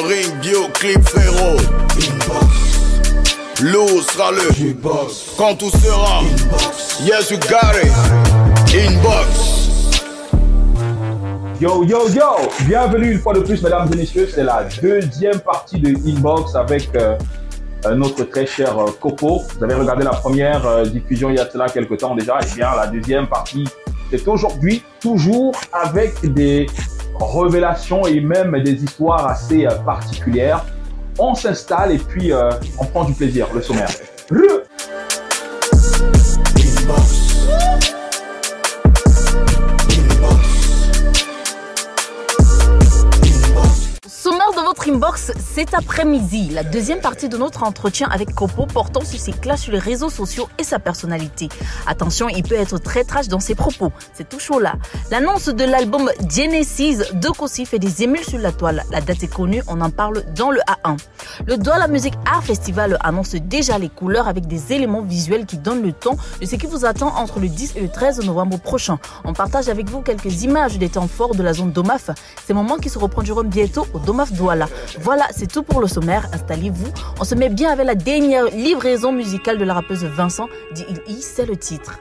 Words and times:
2-3-7 0.00 0.02
dans 0.02 0.06
le 0.06 0.06
ring, 0.06 0.72
clip 0.72 1.02
frérot. 1.02 1.56
Inbox. 1.96 3.62
Lou 3.62 4.00
sera 4.00 4.30
le 4.32 4.70
Inbox. 4.70 5.32
Quand 5.36 5.54
tout 5.56 5.70
sera 5.70 6.20
Inbox. 6.20 7.00
Yes, 7.04 7.30
you 7.30 7.38
got 7.38 7.74
it. 7.82 7.92
Inbox. 8.74 9.70
Yo, 11.60 11.84
yo, 11.84 12.08
yo! 12.08 12.48
Bienvenue 12.66 13.12
une 13.12 13.18
fois 13.18 13.34
de 13.34 13.40
plus, 13.40 13.62
mesdames 13.62 13.88
et 13.92 13.96
messieurs. 13.96 14.28
C'est 14.32 14.44
la 14.44 14.66
deuxième 14.80 15.40
partie 15.40 15.78
de 15.78 15.90
Inbox 16.08 16.54
avec 16.54 16.88
euh, 16.94 17.18
notre 17.94 18.24
très 18.24 18.46
cher 18.46 18.78
euh, 18.78 18.86
Coco. 18.98 19.42
Vous 19.56 19.64
avez 19.64 19.74
regardé 19.74 20.04
la 20.04 20.10
première 20.10 20.66
euh, 20.66 20.84
diffusion 20.84 21.28
il 21.28 21.36
y 21.36 21.40
a 21.40 21.50
cela 21.50 21.68
quelques 21.68 21.98
temps 21.98 22.14
déjà. 22.14 22.38
Et 22.40 22.46
eh 22.50 22.54
bien, 22.56 22.70
la 22.74 22.86
deuxième 22.86 23.26
partie, 23.26 23.64
c'est 24.10 24.26
aujourd'hui, 24.26 24.82
toujours 25.00 25.54
avec 25.72 26.32
des 26.32 26.66
révélations 27.20 28.06
et 28.06 28.20
même 28.20 28.62
des 28.62 28.84
histoires 28.84 29.26
assez 29.26 29.66
particulières. 29.84 30.64
On 31.18 31.34
s'installe 31.34 31.92
et 31.92 31.98
puis 31.98 32.32
on 32.78 32.84
prend 32.84 33.04
du 33.04 33.12
plaisir, 33.12 33.48
le 33.54 33.62
sommaire. 33.62 33.90
Inbox 45.00 45.32
cet 45.54 45.72
après-midi, 45.72 46.50
la 46.50 46.62
deuxième 46.62 47.00
partie 47.00 47.30
de 47.30 47.38
notre 47.38 47.62
entretien 47.62 48.06
avec 48.10 48.34
Kopo 48.34 48.66
portant 48.66 49.02
sur 49.02 49.18
ses 49.18 49.32
classes 49.32 49.62
sur 49.62 49.72
les 49.72 49.78
réseaux 49.78 50.10
sociaux 50.10 50.46
et 50.58 50.62
sa 50.62 50.78
personnalité. 50.78 51.48
Attention, 51.86 52.28
il 52.28 52.42
peut 52.42 52.54
être 52.54 52.76
très 52.76 53.04
trash 53.04 53.28
dans 53.28 53.40
ses 53.40 53.54
propos. 53.54 53.92
C'est 54.12 54.28
tout 54.28 54.38
chaud 54.38 54.58
là. 54.58 54.74
L'annonce 55.10 55.46
de 55.46 55.64
l'album 55.64 56.10
Genesis 56.28 56.98
de 57.14 57.28
Kossi 57.28 57.64
fait 57.64 57.78
des 57.78 58.02
émules 58.02 58.24
sur 58.24 58.38
la 58.38 58.52
toile. 58.52 58.84
La 58.90 59.00
date 59.00 59.22
est 59.22 59.34
connue, 59.34 59.62
on 59.68 59.80
en 59.80 59.88
parle 59.88 60.22
dans 60.34 60.50
le 60.50 60.60
A1. 60.60 60.98
Le 61.46 61.56
la 61.56 61.88
Music 61.88 62.12
Art 62.30 62.44
Festival 62.44 62.98
annonce 63.00 63.34
déjà 63.36 63.78
les 63.78 63.88
couleurs 63.88 64.28
avec 64.28 64.46
des 64.46 64.74
éléments 64.74 65.00
visuels 65.00 65.46
qui 65.46 65.56
donnent 65.56 65.82
le 65.82 65.92
ton 65.92 66.16
de 66.42 66.44
ce 66.44 66.56
qui 66.56 66.66
vous 66.66 66.84
attend 66.84 67.16
entre 67.16 67.40
le 67.40 67.48
10 67.48 67.76
et 67.76 67.80
le 67.80 67.88
13 67.88 68.22
novembre 68.26 68.58
prochain. 68.58 68.98
On 69.24 69.32
partage 69.32 69.70
avec 69.70 69.88
vous 69.88 70.02
quelques 70.02 70.42
images 70.42 70.76
des 70.76 70.90
temps 70.90 71.08
forts 71.08 71.34
de 71.34 71.42
la 71.42 71.54
zone 71.54 71.72
Domaf. 71.72 72.10
Ces 72.46 72.52
moments 72.52 72.76
qui 72.76 72.90
se 72.90 72.98
reprendront 72.98 73.44
bientôt 73.44 73.86
au 73.94 73.98
Domaf 73.98 74.32
Douala. 74.32 74.68
Voilà, 74.98 75.26
c'est 75.30 75.50
tout 75.50 75.62
pour 75.62 75.80
le 75.80 75.86
sommaire. 75.86 76.26
Installez-vous. 76.32 76.92
On 77.20 77.24
se 77.24 77.34
met 77.34 77.48
bien 77.48 77.70
avec 77.70 77.86
la 77.86 77.94
dernière 77.94 78.46
livraison 78.46 79.12
musicale 79.12 79.58
de 79.58 79.64
la 79.64 79.74
rappeuse 79.74 80.04
Vincent. 80.04 80.48
Dit 80.72 80.84
il 81.06 81.22
c'est 81.22 81.46
le 81.46 81.56
titre. 81.56 81.98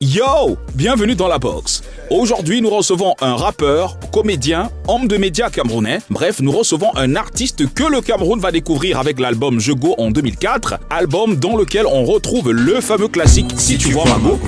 Yo, 0.00 0.56
bienvenue 0.74 1.14
dans 1.14 1.28
la 1.28 1.38
box. 1.38 1.82
Aujourd'hui, 2.10 2.62
nous 2.62 2.70
recevons 2.70 3.14
un 3.20 3.34
rappeur, 3.34 3.98
comédien, 4.12 4.70
homme 4.86 5.08
de 5.08 5.16
médias 5.16 5.50
camerounais. 5.50 5.98
Bref, 6.08 6.40
nous 6.40 6.52
recevons 6.52 6.94
un 6.94 7.16
artiste 7.16 7.72
que 7.74 7.82
le 7.82 8.00
Cameroun 8.00 8.38
va 8.38 8.52
découvrir 8.52 9.00
avec 9.00 9.18
l'album 9.18 9.58
Je 9.58 9.72
Go 9.72 9.96
en 9.98 10.12
2004, 10.12 10.78
album 10.88 11.34
dans 11.36 11.56
lequel 11.56 11.84
on 11.86 12.04
retrouve 12.04 12.52
le 12.52 12.80
fameux 12.80 13.08
classique 13.08 13.50
Si, 13.56 13.76
tu, 13.76 13.90
vois 13.90 14.04
ma 14.04 14.18
go. 14.18 14.38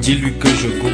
Dis-lui 0.00 0.32
que 0.38 0.48
je 0.48 0.68
go. 0.80 0.88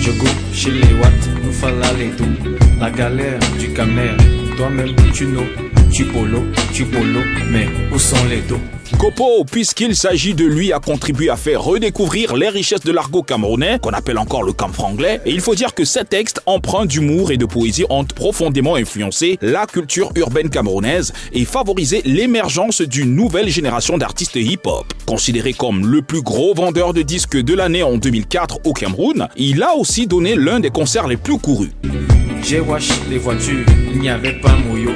Je 0.00 0.12
go 0.12 0.26
chez 0.52 0.70
les 0.70 0.94
Watts, 1.00 1.28
nous 1.42 1.52
fallait 1.52 1.98
les. 1.98 2.80
La 2.80 2.90
galère 2.90 3.40
du 3.58 3.72
Camer, 3.72 4.16
toi-même 4.56 4.94
tu 5.12 5.26
know. 5.26 5.69
Tu 5.92 6.04
polo, 6.04 6.44
tu 6.72 6.84
polo, 6.84 7.20
mais 7.50 7.66
où 7.92 7.98
sont 7.98 8.24
les 8.28 8.42
dos? 8.42 8.60
Kopo, 8.96 9.44
puisqu'il 9.44 9.96
s'agit 9.96 10.34
de 10.34 10.44
lui, 10.44 10.72
a 10.72 10.78
contribué 10.78 11.30
à 11.30 11.36
faire 11.36 11.62
redécouvrir 11.62 12.36
les 12.36 12.48
richesses 12.48 12.84
de 12.84 12.92
l'argot 12.92 13.22
camerounais, 13.22 13.78
qu'on 13.80 13.90
appelle 13.90 14.18
encore 14.18 14.44
le 14.44 14.52
camp 14.52 14.72
franglais. 14.72 15.20
Et 15.26 15.32
il 15.32 15.40
faut 15.40 15.54
dire 15.54 15.74
que 15.74 15.84
ces 15.84 16.04
textes, 16.04 16.42
empreints 16.46 16.86
d'humour 16.86 17.32
et 17.32 17.36
de 17.36 17.44
poésie, 17.44 17.84
ont 17.90 18.04
profondément 18.04 18.76
influencé 18.76 19.38
la 19.42 19.66
culture 19.66 20.12
urbaine 20.14 20.48
camerounaise 20.48 21.12
et 21.32 21.44
favorisé 21.44 22.02
l'émergence 22.04 22.82
d'une 22.82 23.14
nouvelle 23.14 23.48
génération 23.48 23.98
d'artistes 23.98 24.36
hip-hop. 24.36 24.84
Considéré 25.06 25.54
comme 25.54 25.86
le 25.86 26.02
plus 26.02 26.22
gros 26.22 26.54
vendeur 26.54 26.94
de 26.94 27.02
disques 27.02 27.36
de 27.36 27.54
l'année 27.54 27.82
en 27.82 27.96
2004 27.96 28.60
au 28.64 28.72
Cameroun, 28.72 29.28
il 29.36 29.62
a 29.62 29.74
aussi 29.74 30.06
donné 30.06 30.36
l'un 30.36 30.60
des 30.60 30.70
concerts 30.70 31.08
les 31.08 31.16
plus 31.16 31.38
courus. 31.38 31.70
J'ai 32.42 32.62
les 33.10 33.18
voitures, 33.18 33.66
il 33.92 34.00
n'y 34.00 34.08
avait 34.08 34.40
pas 34.40 34.56
moyo. 34.56 34.90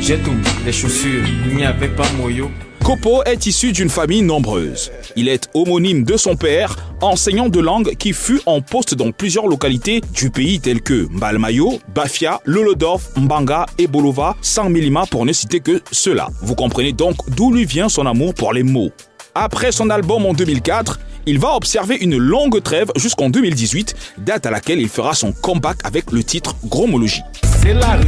J'ai 0.00 0.18
tout, 0.18 0.32
les 0.64 0.72
chaussures, 0.72 1.24
il 1.46 1.56
n'y 1.56 1.64
avait 1.64 1.88
pas 1.88 2.10
moyo. 2.16 2.50
Kopo 2.82 3.22
est 3.24 3.46
issu 3.46 3.72
d'une 3.72 3.90
famille 3.90 4.22
nombreuse. 4.22 4.90
Il 5.14 5.28
est 5.28 5.48
homonyme 5.52 6.04
de 6.04 6.16
son 6.16 6.36
père, 6.36 6.74
enseignant 7.02 7.50
de 7.50 7.60
langue 7.60 7.94
qui 7.96 8.14
fut 8.14 8.40
en 8.46 8.62
poste 8.62 8.94
dans 8.94 9.12
plusieurs 9.12 9.46
localités 9.46 10.00
du 10.14 10.30
pays 10.30 10.58
telles 10.58 10.80
que 10.80 11.06
Mbalmayo, 11.10 11.78
Bafia, 11.94 12.40
Lolodorf, 12.46 13.14
Mbanga 13.16 13.66
et 13.78 13.86
Bolova, 13.86 14.36
sans 14.40 14.70
Milima 14.70 15.04
pour 15.06 15.26
ne 15.26 15.32
citer 15.32 15.60
que 15.60 15.82
cela. 15.92 16.28
Vous 16.40 16.54
comprenez 16.54 16.92
donc 16.92 17.16
d'où 17.36 17.52
lui 17.52 17.66
vient 17.66 17.90
son 17.90 18.06
amour 18.06 18.32
pour 18.34 18.54
les 18.54 18.62
mots. 18.62 18.90
Après 19.34 19.70
son 19.70 19.90
album 19.90 20.24
en 20.24 20.32
2004, 20.32 20.98
il 21.26 21.38
va 21.38 21.54
observer 21.54 21.96
une 22.00 22.16
longue 22.16 22.62
trêve 22.62 22.90
jusqu'en 22.96 23.28
2018, 23.28 23.94
date 24.18 24.46
à 24.46 24.50
laquelle 24.50 24.80
il 24.80 24.88
fera 24.88 25.14
son 25.14 25.32
comeback 25.32 25.76
avec 25.84 26.10
le 26.10 26.24
titre 26.24 26.56
Gromologie. 26.64 27.22
C'est 27.62 27.74
la 27.74 27.98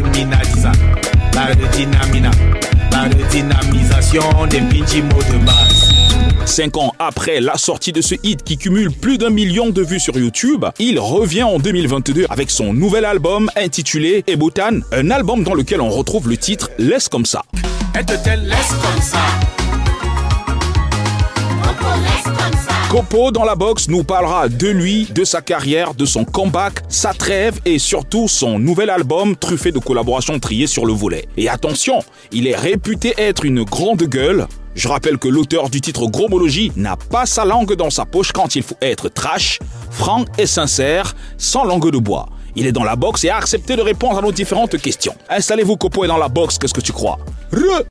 la 1.35 1.47
la 2.91 3.03
redynamisation 3.05 4.23
des 4.49 4.61
mots 4.61 5.23
de 5.23 5.45
base. 5.45 5.93
Cinq 6.45 6.77
ans 6.77 6.93
après 6.99 7.41
la 7.41 7.57
sortie 7.57 7.93
de 7.93 8.03
ce 8.03 8.15
hit 8.23 8.43
qui 8.43 8.59
cumule 8.59 8.91
plus 8.91 9.17
d'un 9.17 9.31
million 9.31 9.71
de 9.71 9.83
vues 9.83 10.01
sur 10.01 10.19
YouTube, 10.19 10.65
il 10.79 10.99
revient 10.99 11.45
en 11.45 11.59
2022 11.59 12.27
avec 12.29 12.51
son 12.51 12.75
nouvel 12.75 13.05
album 13.05 13.51
intitulé 13.57 14.25
Ebotan, 14.27 14.81
un 14.93 15.11
album 15.11 15.45
dans 15.45 15.55
lequel 15.55 15.81
on 15.81 15.89
retrouve 15.89 16.29
le 16.29 16.37
titre 16.37 16.71
Laisse 16.79 17.09
comme 17.09 17.25
ça. 17.25 17.43
laisse 17.95 18.75
comme 18.83 19.03
ça. 19.03 19.21
Copo 22.93 23.31
dans 23.31 23.45
la 23.45 23.55
boxe 23.55 23.89
nous 23.89 24.05
parlera 24.05 24.51
de 24.51 24.69
lui, 24.69 25.07
de 25.07 25.25
sa 25.25 25.41
carrière, 25.41 25.95
de 25.95 26.05
son 26.05 26.27
comeback, 26.27 26.81
sa 26.91 27.15
trêve 27.15 27.59
et 27.65 27.79
surtout 27.79 28.29
son 28.29 28.59
nouvel 28.59 28.91
album 28.91 29.35
truffé 29.35 29.73
de 29.73 29.79
collaborations 29.79 30.39
triées 30.39 30.67
sur 30.67 30.85
le 30.85 30.93
volet. 30.93 31.27
Et 31.39 31.49
attention, 31.49 32.01
il 32.33 32.47
est 32.47 32.55
réputé 32.55 33.15
être 33.17 33.47
une 33.47 33.63
grande 33.65 34.03
gueule. 34.03 34.47
Je 34.75 34.89
rappelle 34.89 35.17
que 35.17 35.29
l'auteur 35.29 35.71
du 35.71 35.81
titre 35.81 36.07
Gromologie 36.07 36.71
n'a 36.77 36.99
pas 36.99 37.25
sa 37.25 37.47
langue 37.47 37.73
dans 37.77 37.89
sa 37.89 38.05
poche 38.05 38.31
quand 38.31 38.57
il 38.57 38.63
faut 38.63 38.77
être 38.83 39.09
trash, 39.09 39.59
franc 39.91 40.27
et 40.37 40.45
sincère, 40.45 41.15
sans 41.39 41.65
langue 41.65 41.91
de 41.91 41.97
bois. 41.97 42.29
Il 42.57 42.67
est 42.67 42.73
dans 42.73 42.85
la 42.85 42.97
boxe 42.97 43.25
et 43.25 43.31
a 43.31 43.39
accepté 43.39 43.75
de 43.75 43.81
répondre 43.81 44.19
à 44.19 44.21
nos 44.21 44.33
différentes 44.33 44.77
questions. 44.77 45.15
Installez-vous, 45.31 45.79
Copo 45.79 46.05
est 46.05 46.09
dans 46.09 46.19
la 46.19 46.29
boxe, 46.29 46.59
qu'est-ce 46.59 46.75
que 46.75 46.83
tu 46.83 46.93
crois? 46.93 47.19
Re 47.55 47.87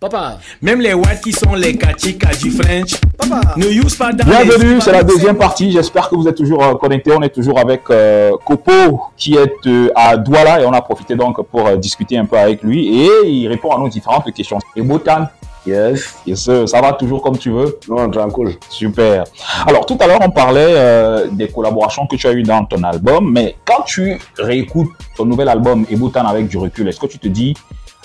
Papa, 0.00 0.38
même 0.62 0.80
les 0.80 0.94
whites 0.94 1.20
qui 1.22 1.30
sont 1.30 1.52
les 1.54 1.76
kachika 1.76 2.30
du 2.30 2.50
French, 2.50 2.98
Papa, 3.18 3.52
ne 3.58 3.66
use 3.66 3.94
pas 3.96 4.12
Bienvenue, 4.12 4.80
c'est 4.80 4.92
la 4.92 5.02
deuxième 5.02 5.36
partie. 5.36 5.70
J'espère 5.70 6.08
que 6.08 6.14
vous 6.14 6.26
êtes 6.26 6.38
toujours 6.38 6.64
euh, 6.64 6.74
connectés. 6.76 7.12
On 7.14 7.20
est 7.20 7.28
toujours 7.28 7.58
avec 7.58 7.82
euh, 7.90 8.30
Kopo 8.42 9.02
qui 9.18 9.34
est 9.34 9.66
euh, 9.66 9.90
à 9.94 10.16
Douala 10.16 10.62
et 10.62 10.64
on 10.64 10.72
a 10.72 10.80
profité 10.80 11.16
donc 11.16 11.46
pour 11.48 11.76
discuter 11.76 12.16
un 12.16 12.24
peu 12.24 12.38
avec 12.38 12.62
lui 12.62 12.98
et 12.98 13.28
il 13.28 13.46
répond 13.48 13.72
à 13.72 13.78
nos 13.78 13.90
différentes 13.90 14.32
questions. 14.32 14.58
Et 14.74 14.80
Botan, 14.80 15.26
Yes. 15.66 16.14
Yes, 16.26 16.48
ça 16.64 16.80
va 16.80 16.94
toujours 16.94 17.20
comme 17.20 17.36
tu 17.36 17.50
veux? 17.50 17.78
Non, 17.86 18.10
tranquille. 18.10 18.56
Super. 18.70 19.24
Alors, 19.66 19.84
tout 19.84 19.98
à 20.00 20.06
l'heure, 20.06 20.20
on 20.22 20.30
parlait 20.30 21.28
des 21.32 21.48
collaborations 21.48 22.06
que 22.06 22.16
tu 22.16 22.26
as 22.26 22.32
eues 22.32 22.42
dans 22.42 22.64
ton 22.64 22.82
album, 22.82 23.30
mais 23.30 23.56
quand 23.66 23.82
tu 23.82 24.18
réécoutes 24.38 24.88
ton 25.18 25.26
nouvel 25.26 25.50
album 25.50 25.84
et 25.90 25.96
Boutan 25.96 26.24
avec 26.24 26.48
du 26.48 26.56
recul, 26.56 26.88
est-ce 26.88 26.98
que 26.98 27.08
tu 27.08 27.18
te 27.18 27.28
dis, 27.28 27.54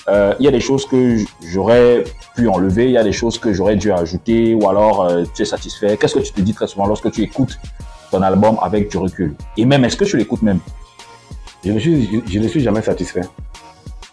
euh, 0.07 0.33
il 0.39 0.45
y 0.45 0.47
a 0.47 0.51
des 0.51 0.59
choses 0.59 0.85
que 0.85 1.17
j'aurais 1.43 2.03
pu 2.35 2.47
enlever, 2.47 2.85
il 2.85 2.91
y 2.91 2.97
a 2.97 3.03
des 3.03 3.11
choses 3.11 3.39
que 3.39 3.53
j'aurais 3.53 3.75
dû 3.75 3.91
ajouter, 3.91 4.53
ou 4.53 4.69
alors 4.69 5.03
euh, 5.03 5.23
tu 5.33 5.41
es 5.41 5.45
satisfait. 5.45 5.97
Qu'est-ce 5.97 6.15
que 6.15 6.19
tu 6.19 6.31
te 6.31 6.41
dis 6.41 6.53
très 6.53 6.67
souvent 6.67 6.85
lorsque 6.85 7.11
tu 7.11 7.23
écoutes 7.23 7.59
ton 8.11 8.21
album 8.21 8.57
avec 8.61 8.89
du 8.91 8.97
recul? 8.97 9.33
Et 9.57 9.65
même, 9.65 9.83
est-ce 9.83 9.97
que 9.97 10.05
tu 10.05 10.17
l'écoutes 10.17 10.43
même? 10.43 10.59
Je 11.63 11.71
ne, 11.71 11.79
suis, 11.79 12.21
je, 12.27 12.39
ne 12.39 12.47
suis 12.47 12.61
jamais 12.61 12.83
satisfait. 12.83 13.21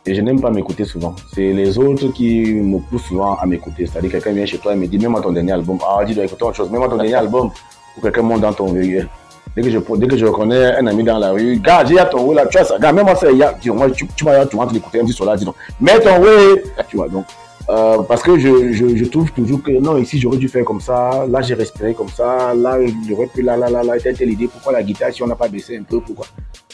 Et 0.07 0.15
je 0.15 0.23
n'aime 0.23 0.41
pas 0.41 0.51
m'écouter 0.51 0.85
souvent. 0.85 1.15
C'est 1.35 1.53
les 1.53 1.79
autres 1.79 2.09
qui 2.09 2.55
me 2.55 2.79
poussent 2.79 3.05
souvent 3.05 3.37
à 3.37 3.45
m'écouter. 3.45 3.87
C'est-à-dire 3.87 4.11
quelqu'un 4.13 4.33
vient 4.33 4.47
chez 4.47 4.59
toi 4.59 4.73
et 4.73 4.77
me 4.77 4.87
dit, 4.87 4.99
même 4.99 5.15
à 5.15 5.21
ton 5.21 5.31
dernier 5.31 5.53
album, 5.53 5.79
ah, 5.87 6.03
dis 6.05 6.15
dois 6.15 6.25
écouter 6.25 6.45
autre 6.45 6.57
chose, 6.57 6.71
même 6.71 6.83
à 6.83 6.89
ton 6.89 6.97
dernier 6.97 7.15
album, 7.15 7.51
ou 7.97 8.01
quelqu'un 8.01 8.23
monte 8.23 8.41
dans 8.41 8.55
ton 8.55 8.73
veilleur. 8.73 9.07
Dès 9.55 9.63
que, 9.63 9.71
je, 10.17 10.25
reconnais 10.25 10.77
un 10.77 10.87
ami 10.87 11.05
dans 11.05 11.19
la 11.19 11.33
rue, 11.33 11.59
gars, 11.59 11.85
j'ai 11.85 11.97
ton 12.11 12.27
way 12.27 12.37
là, 12.37 12.47
tu 12.47 12.57
vois 12.57 12.67
ça, 12.67 12.79
gars, 12.79 12.91
même 12.93 13.05
moi, 13.05 13.15
a, 13.15 13.53
dis, 13.61 13.71
moi, 13.71 13.91
tu, 13.91 14.07
tu 14.17 14.25
vas 14.25 14.47
tu 14.47 14.57
vas 14.57 14.67
l'écouter 14.73 15.01
un 15.01 15.05
petit 15.05 15.25
là, 15.25 15.37
dis 15.37 15.45
donc, 15.45 15.57
mets 15.79 16.01
ton 16.01 16.23
way, 16.23 16.63
tu 16.89 16.97
vois, 16.97 17.09
donc, 17.09 17.27
Euh, 17.69 17.99
parce 18.03 18.23
que 18.23 18.39
je, 18.39 18.73
je, 18.73 18.97
je 18.97 19.05
trouve 19.05 19.31
toujours 19.31 19.63
que 19.63 19.71
non, 19.71 19.97
ici 19.97 20.19
j'aurais 20.19 20.37
dû 20.37 20.49
faire 20.49 20.65
comme 20.65 20.81
ça, 20.81 21.25
là 21.29 21.43
j'ai 21.43 21.55
respiré 21.55 21.95
comme 21.95 22.09
ça, 22.09 22.53
là 22.57 22.77
j'aurais 23.09 23.29
pu 23.29 23.41
là, 23.41 23.57
là, 23.57 23.71
là, 23.71 23.85
là, 23.85 23.99
telle, 24.03 24.17
telle 24.17 24.31
idée, 24.31 24.49
pourquoi 24.49 24.73
la 24.73 24.83
guitare 24.83 25.13
si 25.13 25.23
on 25.23 25.29
n'a 25.29 25.37
pas 25.37 25.47
baissé 25.49 25.77
un 25.79 25.85
peu, 25.85 26.01
pourquoi? 26.01 26.27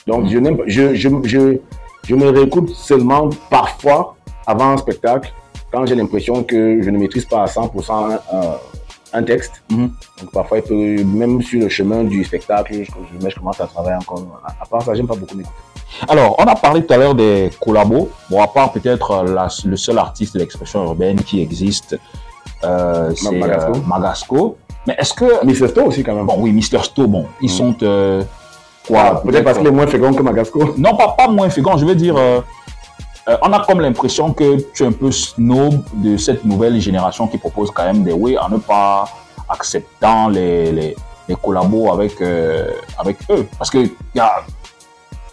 Donc 0.06 0.28
je, 0.30 0.38
n'aime 0.38 0.58
je, 0.66 0.94
je, 0.94 1.08
je, 1.25 1.58
je 2.08 2.14
me 2.14 2.30
réécoute 2.30 2.70
seulement 2.70 3.28
parfois 3.50 4.16
avant 4.46 4.70
un 4.70 4.76
spectacle, 4.78 5.30
quand 5.70 5.84
j'ai 5.84 5.94
l'impression 5.94 6.42
que 6.42 6.80
je 6.80 6.88
ne 6.88 6.98
maîtrise 6.98 7.26
pas 7.26 7.42
à 7.42 7.46
100% 7.46 7.92
un, 7.92 8.56
un- 9.12 9.22
texte. 9.22 9.62
Mhm. 9.70 9.90
Donc 10.20 10.31
parfois, 10.32 10.58
il 10.58 10.62
peut, 10.62 11.05
même 11.05 11.40
sur 11.43 11.60
le 11.60 11.69
chemin 11.69 12.05
du 12.05 12.25
spectacle, 12.25 12.72
je, 12.75 12.82
je, 12.84 13.28
je 13.31 13.34
commence 13.38 13.60
à 13.60 13.66
travailler 13.66 13.96
encore. 13.96 14.40
À, 14.44 14.50
à 14.62 14.66
part 14.66 14.82
ça, 14.82 14.94
j'aime 14.94 15.06
pas 15.06 15.14
beaucoup 15.16 15.37
m'écouter. 15.37 15.55
Alors, 16.08 16.37
on 16.38 16.44
a 16.44 16.55
parlé 16.55 16.84
tout 16.84 16.93
à 16.93 16.96
l'heure 16.99 17.14
des 17.14 17.50
collabos. 17.60 18.10
Bon, 18.31 18.43
à 18.43 18.46
part 18.49 18.72
peut-être 18.72 19.10
euh, 19.10 19.46
le 19.64 19.76
seul 19.76 19.99
artiste 19.99 20.34
de 20.34 20.40
l'expression 20.40 20.84
urbaine 20.84 21.20
qui 21.22 21.40
existe, 21.40 21.99
euh, 22.64 23.12
c'est 23.16 23.32
Magasco. 23.32 23.72
euh, 23.75 23.81
Magasco. 23.87 24.56
Mais 24.87 24.96
est-ce 24.99 25.14
que... 25.14 25.44
Mais 25.44 25.54
c'est 25.54 25.78
aussi 25.78 26.02
quand 26.02 26.14
même. 26.14 26.26
Bon, 26.26 26.37
oui, 26.38 26.52
Mister 26.52 26.78
Sto, 26.82 27.06
bon, 27.06 27.26
ils 27.40 27.50
sont... 27.50 27.75
euh, 27.82 28.22
quoi? 28.87 29.00
Ah, 29.00 29.22
Peut-être 29.25 29.44
parce 29.44 29.58
qu'il 29.58 29.66
est 29.66 29.70
moins 29.70 29.87
fécond 29.87 30.12
que 30.12 30.22
Magasco. 30.22 30.75
Non, 30.76 30.96
pas, 30.96 31.08
pas 31.16 31.28
moins 31.28 31.49
fécond, 31.50 31.76
je 31.76 31.84
veux 31.87 31.94
dire... 31.94 32.16
euh, 33.28 33.36
on 33.42 33.52
a 33.52 33.64
comme 33.66 33.80
l'impression 33.80 34.32
que 34.32 34.58
tu 34.72 34.82
es 34.84 34.86
un 34.86 34.92
peu 34.92 35.10
snob 35.10 35.82
de 35.94 36.16
cette 36.16 36.44
nouvelle 36.44 36.80
génération 36.80 37.26
qui 37.26 37.36
propose 37.38 37.70
quand 37.70 37.84
même 37.84 38.02
des 38.02 38.12
oui 38.12 38.38
en 38.38 38.48
ne 38.48 38.56
pas 38.58 39.04
acceptant 39.48 40.28
les, 40.28 40.72
les, 40.72 40.96
les 41.28 41.34
collabos 41.34 41.90
avec, 41.92 42.20
euh, 42.20 42.70
avec 42.98 43.19
eux. 43.30 43.46
Parce 43.58 43.70
que 43.70 43.78
y 44.14 44.20
a, 44.20 44.42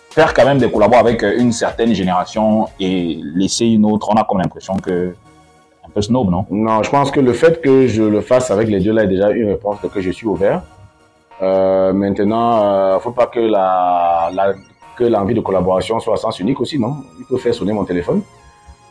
faire 0.09 0.33
quand 0.33 0.45
même 0.45 0.57
des 0.57 0.69
collabos 0.69 0.97
avec 0.97 1.23
euh, 1.23 1.37
une 1.37 1.51
certaine 1.51 1.93
génération 1.93 2.67
et 2.79 3.19
laisser 3.35 3.65
une 3.65 3.85
autre, 3.85 4.09
on 4.09 4.15
a 4.15 4.25
comme 4.25 4.39
l'impression 4.39 4.75
que 4.77 5.15
un 5.85 5.89
peu 5.89 6.01
snob, 6.01 6.29
non? 6.29 6.45
Non, 6.49 6.83
je 6.83 6.89
pense 6.89 7.11
que 7.11 7.19
le 7.21 7.33
fait 7.33 7.61
que 7.61 7.87
je 7.87 8.03
le 8.03 8.21
fasse 8.21 8.51
avec 8.51 8.67
les 8.67 8.79
deux 8.81 8.91
là 8.91 9.03
est 9.03 9.07
déjà 9.07 9.29
une 9.31 9.49
réponse 9.49 9.77
que 9.93 10.01
je 10.01 10.11
suis 10.11 10.27
ouvert. 10.27 10.63
Euh, 11.41 11.93
maintenant, 11.93 12.63
euh, 12.63 12.99
faut 12.99 13.11
pas 13.11 13.27
que 13.27 13.39
la 13.39 14.53
que 14.97 15.03
l'envie 15.03 15.33
de 15.33 15.41
collaboration 15.41 15.99
soit 15.99 16.13
à 16.13 16.17
sens 16.17 16.39
unique 16.39 16.59
aussi, 16.61 16.79
non? 16.79 16.97
Il 17.19 17.25
peut 17.25 17.37
faire 17.37 17.53
sonner 17.53 17.73
mon 17.73 17.83
téléphone. 17.85 18.21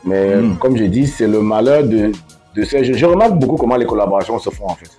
Mais 0.05 0.37
Mm. 0.37 0.57
comme 0.59 0.77
je 0.77 0.85
dis, 0.85 1.07
c'est 1.07 1.27
le 1.27 1.41
malheur 1.41 1.83
de, 1.85 2.13
de 2.57 2.65
ces... 2.65 2.85
Je, 2.85 2.93
je 2.93 3.07
remarque 3.07 3.35
beaucoup 3.35 3.57
comment 3.57 3.77
les 3.77 3.87
collaborations 3.87 4.39
se 4.39 4.51
font 4.51 4.67
en 4.69 4.75
fait. 4.75 4.91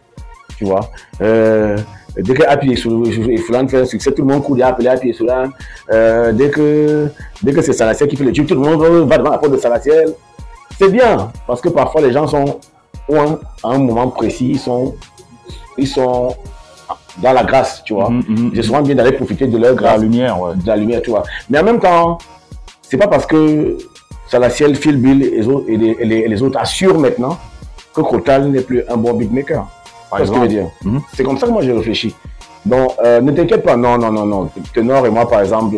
Tu 0.58 0.66
vois? 0.66 0.90
Euh, 1.22 1.78
Dès 2.18 2.34
que 2.34 2.44
Happy 2.48 2.72
et 2.72 2.76
Fulan 3.38 3.68
fait 3.68 3.82
un 3.82 3.86
succès, 3.86 4.10
tout 4.14 4.22
le 4.22 4.30
monde 4.34 4.42
court 4.42 4.56
appeler 4.64 4.88
Happy 4.88 5.10
et 5.10 5.14
Solan. 5.14 5.50
Euh, 5.92 6.32
dès 6.32 6.50
que, 6.50 7.10
dès 7.44 7.52
que 7.52 7.62
c'est 7.62 7.74
Salatiel 7.74 8.08
qui 8.08 8.16
fait 8.16 8.24
le 8.24 8.32
tube, 8.32 8.48
tout 8.48 8.56
le 8.56 8.62
monde 8.62 8.80
va 9.10 9.18
devant 9.18 9.32
la 9.32 9.38
porte 9.38 9.52
de 9.52 9.58
Salatiel. 9.58 10.14
C'est 10.80 10.90
bien, 10.90 11.30
parce 11.46 11.60
que 11.60 11.68
parfois 11.68 12.00
les 12.02 12.14
gens 12.14 12.26
sont, 12.26 12.62
ou 13.10 13.18
un- 13.20 13.38
à 13.64 13.68
un 13.76 13.80
moment 13.80 14.08
précis, 14.08 14.52
ils 14.52 14.60
sont, 14.60 14.96
ils 15.78 15.88
sont 15.90 16.34
dans 17.18 17.34
la 17.34 17.44
grâce, 17.44 17.84
tu 17.84 17.94
vois. 17.94 18.10
Mhm. 18.10 18.52
C'est 18.56 18.64
souvent 18.64 18.82
bien 18.82 18.96
d'aller 18.96 19.14
profiter 19.14 19.48
de 19.48 19.58
leur 19.58 19.72
La 19.72 19.76
grâce, 19.76 20.02
lumière, 20.02 20.40
ouais. 20.42 20.56
de 20.56 20.68
la 20.68 20.76
lumière, 20.76 21.02
tu 21.02 21.10
vois. 21.12 21.24
Mais 21.50 21.60
en 21.60 21.64
même 21.64 21.80
temps, 21.80 22.18
c'est 22.82 22.98
pas 22.98 23.08
parce 23.08 23.26
que 23.26 23.78
Salatiel, 24.28 24.76
Phil 24.76 24.98
Bill 24.98 25.24
et 25.24 25.30
les 25.38 25.48
autres, 25.48 25.66
et 25.70 25.78
les, 25.78 26.18
et 26.30 26.42
autres 26.42 26.60
assurent 26.60 27.00
maintenant 27.00 27.38
que 27.94 28.02
Crotal 28.02 28.50
n'est 28.50 28.62
plus 28.62 28.84
un 28.90 28.98
bon 28.98 29.14
beatmaker. 29.14 29.66
Par 30.10 30.20
C'est 30.20 30.26
ce 30.26 30.32
que 30.32 30.36
je 30.36 30.40
veux 30.42 30.46
exemple. 30.48 30.70
dire? 30.82 30.92
Mhm. 30.92 31.02
C'est 31.16 31.24
comme 31.24 31.38
ça 31.38 31.48
que 31.48 31.52
moi 31.52 31.62
j'ai 31.62 31.72
réfléchi. 31.74 32.14
Donc, 32.66 32.92
euh, 33.04 33.22
ne 33.22 33.32
t'inquiète 33.32 33.64
pas, 33.64 33.78
non, 33.78 33.98
non, 33.98 34.12
non, 34.12 34.26
non. 34.26 34.50
Tenor 34.74 35.06
et 35.06 35.10
moi, 35.12 35.30
par 35.30 35.42
exemple, 35.42 35.76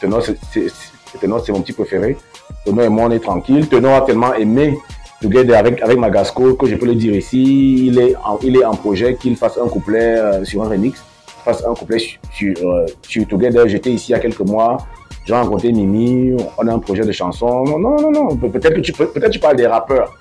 Tenor, 0.00 0.22
c'est 0.22 1.52
mon 1.52 1.60
petit 1.60 1.72
préféré. 1.72 2.16
Tenor 2.64 2.84
et 2.84 2.88
moi, 2.88 3.06
on 3.08 3.10
est 3.10 3.20
tranquille. 3.20 3.68
Tenor 3.68 3.94
a 3.96 4.00
tellement 4.02 4.34
aimé 4.34 4.78
Together 5.20 5.54
avec, 5.58 5.82
avec 5.82 5.98
Magasco 5.98 6.54
que 6.54 6.66
je 6.66 6.76
peux 6.76 6.86
le 6.86 6.94
dire 6.94 7.14
ici. 7.14 7.86
Il 7.88 7.98
est 7.98 8.14
en, 8.24 8.38
il 8.42 8.56
est 8.56 8.64
en 8.64 8.74
projet 8.74 9.16
qu'il 9.16 9.36
fasse 9.36 9.58
un 9.58 9.68
couplet 9.68 10.16
euh, 10.18 10.44
sur 10.44 10.62
un 10.62 10.68
remix, 10.68 11.02
fasse 11.44 11.64
un 11.66 11.74
couplet 11.74 11.98
sur, 11.98 12.18
sur, 12.32 12.54
euh, 12.68 12.86
sur 13.02 13.26
Together. 13.26 13.68
J'étais 13.68 13.90
ici 13.90 14.10
il 14.10 14.12
y 14.12 14.14
a 14.14 14.18
quelques 14.18 14.40
mois. 14.40 14.78
J'ai 15.26 15.34
rencontré 15.34 15.70
Mimi. 15.72 16.34
On 16.58 16.66
a 16.66 16.72
un 16.72 16.78
projet 16.78 17.04
de 17.04 17.12
chanson. 17.12 17.64
Non, 17.64 17.78
non, 17.78 17.96
non, 18.00 18.10
non. 18.10 18.36
Pe- 18.36 18.48
Peut-être 18.48 18.74
que 18.76 18.80
tu, 18.80 18.92
peut-être 18.92 19.30
tu 19.30 19.38
parles 19.38 19.56
des 19.56 19.66
rappeurs. 19.66 20.14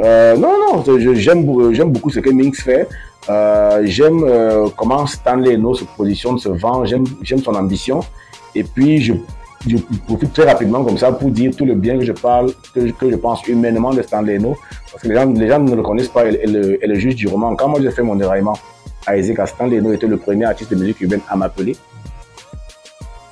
Euh, 0.00 0.36
non, 0.36 0.52
non, 0.86 1.14
j'aime 1.14 1.44
beau- 1.44 1.72
j'aime 1.74 1.90
beaucoup 1.90 2.10
ce 2.10 2.20
que 2.20 2.30
Minx 2.30 2.62
fait. 2.62 2.88
Euh, 3.28 3.80
j'aime 3.84 4.22
euh, 4.24 4.68
comment 4.76 5.04
Stanley 5.06 5.54
Eno 5.54 5.74
se 5.74 5.84
positionne, 5.84 6.38
se 6.38 6.48
vend. 6.48 6.84
J'aime 6.84 7.04
j'aime 7.22 7.40
son 7.42 7.54
ambition. 7.56 8.00
Et 8.54 8.62
puis, 8.62 9.00
je, 9.02 9.14
je 9.66 9.76
profite 10.06 10.32
très 10.32 10.44
rapidement 10.44 10.84
comme 10.84 10.98
ça 10.98 11.10
pour 11.12 11.30
dire 11.30 11.50
tout 11.56 11.64
le 11.64 11.74
bien 11.74 11.98
que 11.98 12.04
je 12.04 12.12
parle, 12.12 12.52
que, 12.74 12.86
je- 12.86 12.92
que 12.92 13.10
je 13.10 13.16
pense 13.16 13.46
humainement 13.48 13.92
de 13.92 14.02
Stanley 14.02 14.36
Eno. 14.36 14.56
Parce 14.90 15.02
que 15.02 15.08
les 15.08 15.14
gens, 15.14 15.26
les 15.26 15.48
gens 15.48 15.58
ne 15.58 15.74
le 15.74 15.82
connaissent 15.82 16.08
pas 16.08 16.26
et, 16.26 16.46
le, 16.46 16.82
et 16.82 16.86
le 16.86 16.94
juge 16.94 17.16
du 17.16 17.26
roman. 17.28 17.54
Quand 17.56 17.68
moi 17.68 17.80
j'ai 17.82 17.90
fait 17.90 18.02
mon 18.02 18.14
déraillement 18.14 18.56
à 19.06 19.16
Isaac, 19.16 19.48
Stanley 19.48 19.78
Eno 19.78 19.92
était 19.92 20.06
le 20.06 20.16
premier 20.16 20.44
artiste 20.44 20.70
de 20.70 20.76
musique 20.76 21.00
urbaine 21.00 21.20
à 21.28 21.36
m'appeler. 21.36 21.76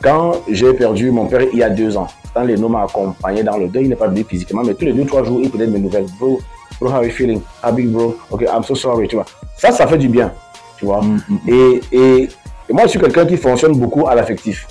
Quand 0.02 0.32
j'ai 0.48 0.72
perdu 0.74 1.10
mon 1.10 1.26
père 1.26 1.40
il 1.52 1.58
y 1.58 1.62
a 1.62 1.70
deux 1.70 1.96
ans, 1.96 2.06
Stanley 2.30 2.54
Eno 2.56 2.68
m'a 2.68 2.82
accompagné 2.84 3.42
dans 3.42 3.56
le 3.56 3.68
deuil. 3.68 3.84
Il 3.84 3.88
n'est 3.88 3.96
pas 3.96 4.08
venu 4.08 4.24
physiquement, 4.28 4.62
mais 4.64 4.74
tous 4.74 4.84
les 4.84 4.92
deux, 4.92 5.04
trois 5.06 5.24
jours, 5.24 5.40
il 5.42 5.48
prenait 5.50 5.66
mes 5.66 5.78
nouvelles. 5.78 6.06
Bro, 6.18 6.40
bro, 6.80 6.90
how 6.90 6.96
are 6.96 7.04
you 7.04 7.10
feeling? 7.10 7.40
How 7.64 7.72
big, 7.72 7.88
bro? 7.88 8.16
Ok, 8.30 8.42
I'm 8.42 8.62
so 8.62 8.74
sorry, 8.74 9.08
tu 9.08 9.16
vois. 9.16 9.24
Ça, 9.56 9.72
ça 9.72 9.86
fait 9.86 9.96
du 9.98 10.08
bien, 10.08 10.32
tu 10.78 10.84
vois. 10.84 11.00
Mhm, 11.02 11.20
mhm. 11.28 11.38
Et, 11.48 11.80
et, 11.92 12.22
et 12.68 12.72
moi, 12.72 12.82
je 12.84 12.88
suis 12.90 12.98
quelqu'un 13.00 13.24
qui 13.24 13.36
fonctionne 13.36 13.72
beaucoup 13.78 14.06
à 14.06 14.14
l'affectif. 14.14 14.66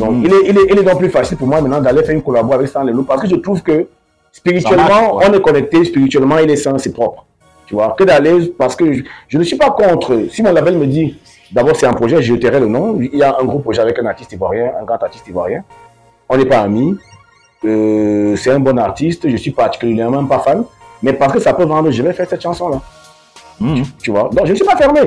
Donc, 0.00 0.12
Mm. 0.12 0.24
il, 0.24 0.32
est, 0.32 0.42
il, 0.50 0.58
est, 0.58 0.66
il 0.72 0.78
est 0.80 0.82
donc 0.82 0.98
plus 0.98 1.10
facile 1.10 1.36
pour 1.36 1.46
moi 1.46 1.60
maintenant 1.60 1.80
d'aller 1.80 2.02
faire 2.02 2.14
une 2.14 2.22
collaboration 2.22 2.58
avec 2.58 2.68
Stanley 2.68 2.92
Lou 2.92 3.04
parce 3.04 3.22
que 3.22 3.28
je 3.28 3.36
trouve 3.36 3.62
que 3.62 3.86
spirituellement, 4.32 5.16
on 5.16 5.32
est 5.32 5.40
connecté, 5.42 5.84
spirituellement, 5.84 6.38
il 6.38 6.50
est 6.50 6.56
sain, 6.56 6.76
c'est 6.78 6.92
propre. 6.92 7.24
Tu 7.66 7.74
vois, 7.74 7.94
que 7.96 8.02
d'aller, 8.04 8.48
parce 8.58 8.74
que 8.74 8.92
je, 8.92 9.02
je 9.28 9.38
ne 9.38 9.44
suis 9.44 9.56
pas 9.56 9.70
contre. 9.70 10.26
Si 10.30 10.42
mon 10.42 10.52
label 10.52 10.76
me 10.76 10.86
dit, 10.86 11.16
d'abord 11.52 11.76
c'est 11.76 11.86
un 11.86 11.92
projet, 11.92 12.20
je 12.22 12.34
tairai 12.34 12.58
le 12.60 12.66
nom. 12.66 12.98
Il 13.00 13.16
y 13.16 13.22
a 13.22 13.36
un 13.40 13.44
gros 13.44 13.60
projet 13.60 13.80
avec 13.80 13.98
un 13.98 14.06
artiste 14.06 14.32
ivoirien, 14.32 14.72
un 14.80 14.84
grand 14.84 15.00
artiste 15.02 15.28
ivoirien. 15.28 15.62
On 16.28 16.36
n'est 16.36 16.46
pas 16.46 16.60
amis. 16.60 16.96
Euh, 17.64 18.34
c'est 18.36 18.50
un 18.50 18.58
bon 18.60 18.78
artiste, 18.78 19.28
je 19.28 19.36
suis 19.36 19.50
particulièrement 19.50 20.24
pas 20.24 20.38
fan. 20.40 20.64
Mais 21.02 21.12
parce 21.12 21.32
que 21.32 21.40
ça 21.40 21.52
peut 21.54 21.64
vendre, 21.64 21.90
je 21.90 22.02
vais 22.02 22.12
faire 22.12 22.28
cette 22.28 22.42
chanson-là. 22.42 22.80
Mhm. 23.60 23.84
Tu 24.02 24.10
vois, 24.10 24.30
donc 24.32 24.46
je 24.46 24.50
ne 24.52 24.56
suis 24.56 24.64
pas 24.64 24.76
fermé. 24.76 25.00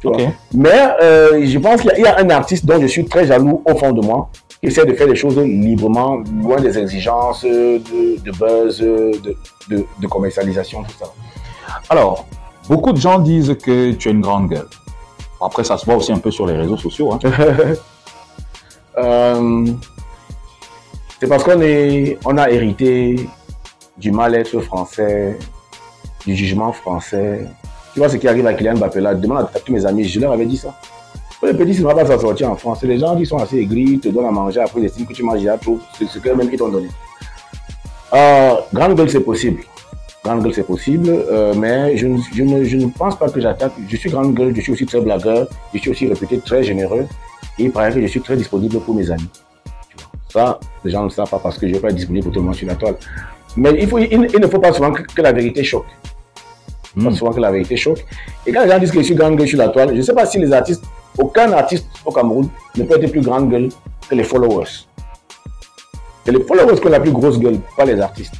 Tu 0.00 0.06
vois. 0.08 0.16
Ok. 0.16 0.22
Mais 0.54 0.80
euh, 1.02 1.44
je 1.46 1.58
pense 1.58 1.80
qu'il 1.82 1.98
y, 1.98 2.06
a- 2.06 2.18
un 2.18 2.30
artiste 2.30 2.64
dont 2.66 2.80
je 2.80 2.86
suis 2.86 3.04
très 3.04 3.26
jaloux 3.26 3.62
au 3.64 3.74
fond 3.76 3.92
de 3.92 4.00
moi, 4.00 4.30
qui 4.60 4.66
essaie 4.68 4.84
de 4.86 4.94
faire 4.94 5.06
les 5.08 5.16
choses 5.16 5.38
librement, 5.38 6.22
loin 6.42 6.60
des 6.60 6.78
exigences 6.78 7.44
de, 7.44 7.78
de 8.22 8.30
buzz, 8.32 8.78
de, 8.80 9.12
de, 9.70 9.84
de 10.00 10.06
commercialisation, 10.06 10.82
tout 10.84 10.94
ça. 10.98 11.06
Alors, 11.90 12.26
beaucoup 12.68 12.92
de 12.92 12.98
gens 12.98 13.18
disent 13.18 13.56
que 13.62 13.92
tu 13.92 14.08
es 14.08 14.12
une 14.12 14.20
grande 14.20 14.48
gueule. 14.48 14.68
Après, 15.40 15.62
ça 15.64 15.78
se 15.78 15.84
voit 15.86 15.96
aussi 15.96 16.12
un 16.12 16.18
peu 16.18 16.30
sur 16.30 16.46
les 16.46 16.56
réseaux 16.56 16.76
sociaux. 16.76 17.12
hein. 17.12 17.18
Euh, 18.96 19.64
c'est 21.20 21.28
parce 21.28 21.44
qu'on 21.44 21.60
est, 21.60 22.18
on 22.24 22.36
a 22.36 22.50
hérité 22.50 23.28
du 23.96 24.10
mal-être 24.10 24.58
français, 24.60 25.38
du 26.26 26.34
jugement 26.34 26.72
français. 26.72 27.46
Tu 27.98 28.00
vois 28.00 28.08
ce 28.08 28.16
qui 28.16 28.28
arrive 28.28 28.46
à 28.46 28.54
Kylian 28.54 28.76
Mbappé 28.76 29.00
demande 29.00 29.48
à, 29.52 29.58
tous 29.58 29.72
mes 29.72 29.84
amis, 29.84 30.04
je 30.04 30.20
leur 30.20 30.30
avais 30.30 30.46
dit 30.46 30.56
ça. 30.56 30.72
Le 31.42 31.52
petit, 31.52 31.74
ça 31.74 31.80
ne 31.80 31.86
va 31.86 31.96
pas 31.96 32.06
s'en 32.06 32.16
sortir 32.16 32.48
en 32.48 32.54
France. 32.54 32.80
Les 32.84 32.96
gens 32.96 33.16
qui 33.16 33.26
sont 33.26 33.38
assez 33.38 33.56
aigris, 33.56 33.98
te 33.98 34.08
donnent 34.08 34.26
à 34.26 34.30
manger, 34.30 34.60
après 34.60 34.82
ils 34.82 34.84
estiment 34.86 35.08
que 35.08 35.14
tu 35.14 35.24
manges 35.24 35.40
déjà 35.40 35.58
trop, 35.58 35.80
c'est 35.98 36.06
ce 36.06 36.20
que 36.20 36.28
même 36.28 36.48
ils 36.52 36.56
t'ont 36.56 36.68
donné. 36.68 36.86
Euh, 38.14 38.54
grande 38.72 38.94
gueule, 38.94 39.10
c'est 39.10 39.18
possible. 39.18 39.64
Grande 40.22 40.44
gueule, 40.44 40.54
c'est 40.54 40.62
possible, 40.62 41.08
euh, 41.08 41.54
mais 41.56 41.96
je, 41.96 42.06
ne- 42.06 42.20
je, 42.32 42.44
ne, 42.44 42.62
je 42.62 42.76
ne 42.76 42.86
pense 42.86 43.18
pas 43.18 43.28
que 43.28 43.40
j'attaque. 43.40 43.72
Je 43.88 43.96
suis 43.96 44.10
grande 44.10 44.32
gueule, 44.32 44.54
je 44.54 44.60
suis 44.60 44.70
aussi 44.70 44.86
très 44.86 45.00
blagueur, 45.00 45.48
je 45.74 45.80
suis 45.80 45.90
aussi 45.90 46.06
réputé 46.06 46.38
très 46.38 46.62
généreux, 46.62 47.04
et 47.58 47.64
il 47.64 47.72
paraît 47.72 47.92
que 47.92 48.00
je 48.00 48.06
suis 48.06 48.20
très 48.20 48.36
disponible 48.36 48.78
pour 48.78 48.94
mes 48.94 49.10
amis. 49.10 49.28
Ça, 50.28 50.60
les 50.84 50.92
gens 50.92 51.00
ne 51.00 51.06
le 51.06 51.10
savent 51.10 51.28
pas 51.28 51.40
parce 51.40 51.58
que 51.58 51.66
je 51.66 51.72
ne 51.72 51.78
vais 51.78 51.82
pas 51.82 51.88
être 51.88 51.96
disponible 51.96 52.26
pour 52.26 52.32
tout 52.32 52.38
le 52.38 52.46
monde 52.46 52.54
sur 52.54 52.68
la 52.68 52.76
toile. 52.76 52.94
Mais 53.56 53.76
il, 53.76 53.88
faut, 53.88 53.98
il, 53.98 54.20
ne 54.20 54.46
faut 54.46 54.60
pas 54.60 54.72
souvent 54.72 54.92
que 54.92 55.20
la 55.20 55.32
vérité 55.32 55.64
choque. 55.64 55.86
Mm. 56.96 57.04
pas 57.04 57.14
souvent 57.14 57.32
que 57.32 57.40
la 57.40 57.50
vérité 57.50 57.76
choque. 57.76 58.04
Et 58.46 58.52
quand 58.52 58.64
les 58.64 58.70
gens 58.70 58.78
disent 58.78 58.90
que 58.90 58.98
je 58.98 59.04
suis 59.04 59.14
grande 59.14 59.36
gueule 59.36 59.48
sur 59.48 59.58
la 59.58 59.68
toile, 59.68 59.90
je 59.90 59.96
ne 59.96 60.02
sais 60.02 60.14
pas 60.14 60.26
si 60.26 60.38
les 60.38 60.52
artistes, 60.52 60.84
aucun 61.18 61.52
artiste 61.52 61.86
au 62.04 62.12
Cameroun 62.12 62.48
ne 62.76 62.84
peut 62.84 63.02
être 63.02 63.10
plus 63.10 63.20
grande 63.20 63.50
gueule 63.50 63.68
que 64.08 64.14
les 64.14 64.24
followers. 64.24 64.86
C'est 66.24 66.32
les 66.32 66.44
followers 66.44 66.78
qui 66.80 66.86
ont 66.86 66.90
la 66.90 67.00
plus 67.00 67.12
grosse 67.12 67.38
gueule, 67.38 67.58
pas 67.76 67.84
les 67.84 68.00
artistes. 68.00 68.34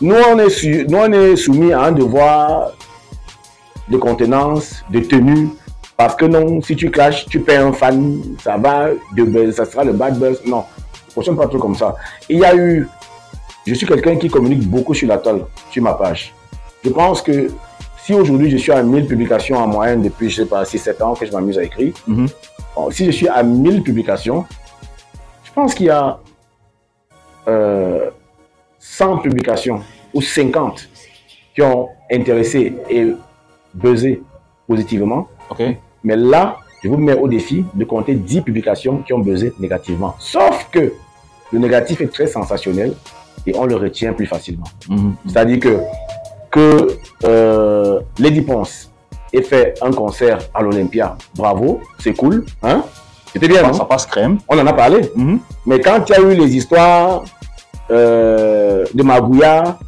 Nous, 0.00 0.14
on 0.14 0.38
est, 0.38 0.88
nous, 0.88 0.98
on 0.98 1.12
est 1.12 1.36
soumis 1.36 1.72
à 1.72 1.82
un 1.84 1.92
devoir 1.92 2.72
de 3.88 3.96
contenance, 3.96 4.82
de 4.90 5.00
tenue, 5.00 5.48
parce 5.96 6.14
que 6.14 6.24
non, 6.24 6.62
si 6.62 6.76
tu 6.76 6.90
clashes, 6.90 7.26
tu 7.26 7.40
perds 7.40 7.66
un 7.66 7.72
fan, 7.72 8.22
ça 8.42 8.56
va, 8.56 8.88
de 9.14 9.50
ça 9.50 9.66
sera 9.66 9.84
le 9.84 9.92
bad 9.92 10.18
buzz. 10.18 10.40
Non, 10.46 10.64
ne 11.08 11.12
fonctionne 11.12 11.36
pas 11.36 11.46
trop 11.46 11.58
comme 11.58 11.74
ça. 11.74 11.94
Il 12.28 12.38
y 12.38 12.44
a 12.44 12.54
eu, 12.54 12.88
je 13.66 13.74
suis 13.74 13.86
quelqu'un 13.86 14.16
qui 14.16 14.28
communique 14.28 14.66
beaucoup 14.66 14.94
sur 14.94 15.08
la 15.08 15.18
toile, 15.18 15.44
sur 15.70 15.82
ma 15.82 15.92
page. 15.94 16.32
Je 16.82 16.88
pense 16.88 17.20
que 17.20 17.50
si 18.10 18.14
aujourd'hui 18.14 18.50
je 18.50 18.56
suis 18.56 18.72
à 18.72 18.82
1000 18.82 19.06
publications 19.06 19.56
en 19.56 19.68
moyenne 19.68 20.02
depuis, 20.02 20.28
je 20.28 20.42
sais 20.42 20.48
pas, 20.48 20.64
6-7 20.64 21.00
ans 21.00 21.14
que 21.14 21.24
je 21.24 21.30
m'amuse 21.30 21.58
à 21.58 21.62
écrire, 21.62 21.92
Mhm. 22.08 22.26
Bon, 22.74 22.90
si 22.90 23.04
je 23.06 23.12
suis 23.12 23.28
à 23.28 23.42
1000 23.44 23.82
publications, 23.84 24.44
je 25.44 25.52
pense 25.52 25.74
qu'il 25.74 25.86
y 25.86 25.90
a 25.90 26.18
euh, 27.46 28.10
100 28.80 29.18
publications 29.18 29.80
ou 30.12 30.20
50 30.22 30.88
qui 31.54 31.62
ont 31.62 31.88
intéressé 32.10 32.74
et 32.88 33.12
buzzé 33.74 34.22
positivement. 34.66 35.28
Ok. 35.50 35.62
Mais 36.02 36.16
là, 36.16 36.56
je 36.82 36.88
vous 36.88 36.96
mets 36.96 37.14
au 37.14 37.28
défi 37.28 37.64
de 37.74 37.84
compter 37.84 38.14
10 38.14 38.40
publications 38.42 38.98
qui 39.04 39.12
ont 39.12 39.20
buzzé 39.20 39.52
négativement. 39.60 40.16
Sauf 40.18 40.68
que 40.72 40.92
le 41.52 41.58
négatif 41.60 42.00
est 42.00 42.12
très 42.12 42.26
sensationnel 42.26 42.94
et 43.46 43.54
on 43.56 43.66
le 43.66 43.76
retient 43.76 44.12
plus 44.14 44.26
facilement. 44.26 44.66
Mhm. 44.88 45.14
C'est-à-dire 45.26 45.60
que, 45.60 45.78
que 46.50 46.98
euh, 47.24 48.00
Lady 48.18 48.42
Ponce 48.42 48.90
ait 49.32 49.42
fait 49.42 49.74
un 49.80 49.92
concert 49.92 50.38
à 50.54 50.62
l'Olympia, 50.62 51.16
bravo, 51.34 51.80
c'est 51.98 52.14
cool. 52.14 52.44
Hein? 52.62 52.82
C'était 53.32 53.48
bien, 53.48 53.62
non? 53.62 53.72
Ça 53.72 53.84
passe 53.84 54.06
crème. 54.06 54.38
On 54.48 54.58
en 54.58 54.66
a 54.66 54.72
parlé. 54.72 55.10
Mhm. 55.14 55.38
Mais 55.66 55.80
quand 55.80 56.04
il 56.08 56.12
y 56.12 56.16
a 56.16 56.20
eu 56.20 56.34
les 56.34 56.56
histoires 56.56 57.22
euh, 57.90 58.84
de 58.92 59.02
Magouya, 59.02 59.78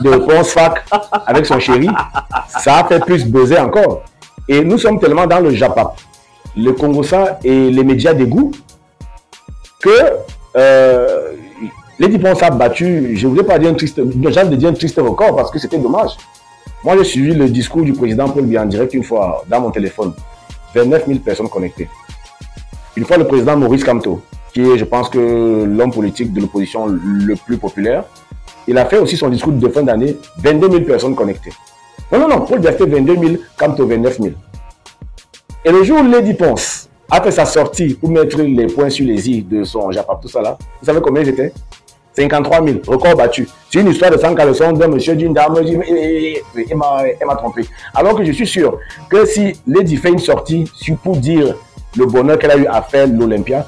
de 0.00 0.10
Ponce 0.16 0.50
Fac 0.50 0.84
avec 1.26 1.46
son 1.46 1.58
chéri, 1.58 1.88
ça 2.48 2.78
a 2.78 2.84
fait 2.84 3.00
plus 3.00 3.24
buzzer 3.26 3.58
encore. 3.58 4.02
Et 4.48 4.62
nous 4.62 4.78
sommes 4.78 5.00
tellement 5.00 5.26
dans 5.26 5.40
le 5.40 5.50
Japap, 5.50 5.96
le 6.56 6.72
Congosa 6.72 7.38
et 7.42 7.70
les 7.70 7.82
médias 7.82 8.12
d'égout 8.12 8.52
que 9.80 9.90
euh, 10.56 11.32
Lady 11.98 12.18
Ponce 12.18 12.42
a 12.42 12.50
battu, 12.50 13.16
je 13.16 13.26
ne 13.26 13.30
voulais 13.30 13.42
pas 13.44 13.58
dire 13.58 13.70
un 13.70 13.74
triste, 13.74 13.98
de 13.98 14.54
dire 14.56 14.68
un 14.68 14.74
triste 14.74 14.98
record 14.98 15.34
parce 15.34 15.50
que 15.50 15.58
c'était 15.58 15.78
dommage. 15.78 16.10
Moi, 16.84 16.94
j'ai 16.98 17.04
suivi 17.04 17.34
le 17.34 17.48
discours 17.48 17.82
du 17.82 17.94
président 17.94 18.28
Paul 18.28 18.44
Biya 18.44 18.62
en 18.62 18.66
direct 18.66 18.92
une 18.92 19.02
fois 19.02 19.42
dans 19.48 19.62
mon 19.62 19.70
téléphone. 19.70 20.12
29 20.74 21.06
000 21.06 21.18
personnes 21.20 21.48
connectées. 21.48 21.88
Une 22.96 23.06
fois, 23.06 23.16
le 23.16 23.26
président 23.26 23.56
Maurice 23.56 23.82
Kamto, 23.82 24.20
qui 24.52 24.60
est, 24.60 24.76
je 24.76 24.84
pense 24.84 25.08
que 25.08 25.64
l'homme 25.64 25.90
politique 25.90 26.34
de 26.34 26.40
l'opposition 26.40 26.86
le 26.86 27.34
plus 27.34 27.56
populaire, 27.56 28.04
il 28.68 28.76
a 28.76 28.84
fait 28.84 28.98
aussi 28.98 29.16
son 29.16 29.30
discours 29.30 29.54
de 29.54 29.68
fin 29.68 29.82
d'année, 29.82 30.18
22 30.38 30.70
000 30.70 30.82
personnes 30.82 31.14
connectées. 31.14 31.52
Non, 32.12 32.18
non, 32.18 32.28
non, 32.28 32.40
Paul 32.42 32.58
Biya 32.58 32.72
fait 32.72 32.84
22 32.84 33.16
000, 33.16 33.42
Kamto 33.56 33.86
29 33.86 34.18
000. 34.20 34.34
Et 35.64 35.72
le 35.72 35.82
jour 35.82 36.00
où 36.00 36.06
Lady 36.06 36.34
Ponce 36.34 36.90
a 37.10 37.22
fait 37.22 37.30
sa 37.30 37.46
sortie 37.46 37.94
pour 37.94 38.10
mettre 38.10 38.38
les 38.38 38.66
points 38.66 38.90
sur 38.90 39.06
les 39.06 39.30
i 39.30 39.42
de 39.42 39.64
son 39.64 39.90
Japap, 39.90 40.20
tout 40.20 40.28
ça 40.28 40.42
là, 40.42 40.58
vous 40.80 40.86
savez 40.86 41.00
combien 41.00 41.24
j'étais? 41.24 41.52
53 42.16 42.64
000, 42.64 42.78
record 42.86 43.16
battu. 43.16 43.48
C'est 43.70 43.80
une 43.80 43.88
histoire 43.88 44.10
de 44.10 44.16
100 44.16 44.34
caleçons 44.34 44.72
d'un 44.72 44.88
monsieur, 44.88 45.14
d'une 45.14 45.34
dame, 45.34 45.54
il, 45.62 46.76
m'a 46.76 47.36
trompé. 47.36 47.66
Alors 47.94 48.16
que 48.16 48.24
je 48.24 48.32
suis 48.32 48.46
sûr 48.46 48.78
que 49.10 49.26
si 49.26 49.54
Lady 49.66 49.96
fait 49.96 50.10
une 50.10 50.18
sortie 50.18 50.64
pour 51.02 51.16
dire 51.16 51.54
le 51.96 52.06
bonheur 52.06 52.38
qu'elle 52.38 52.50
a 52.50 52.56
eu 52.56 52.66
à 52.66 52.80
faire 52.82 53.06
l'Olympia, 53.06 53.66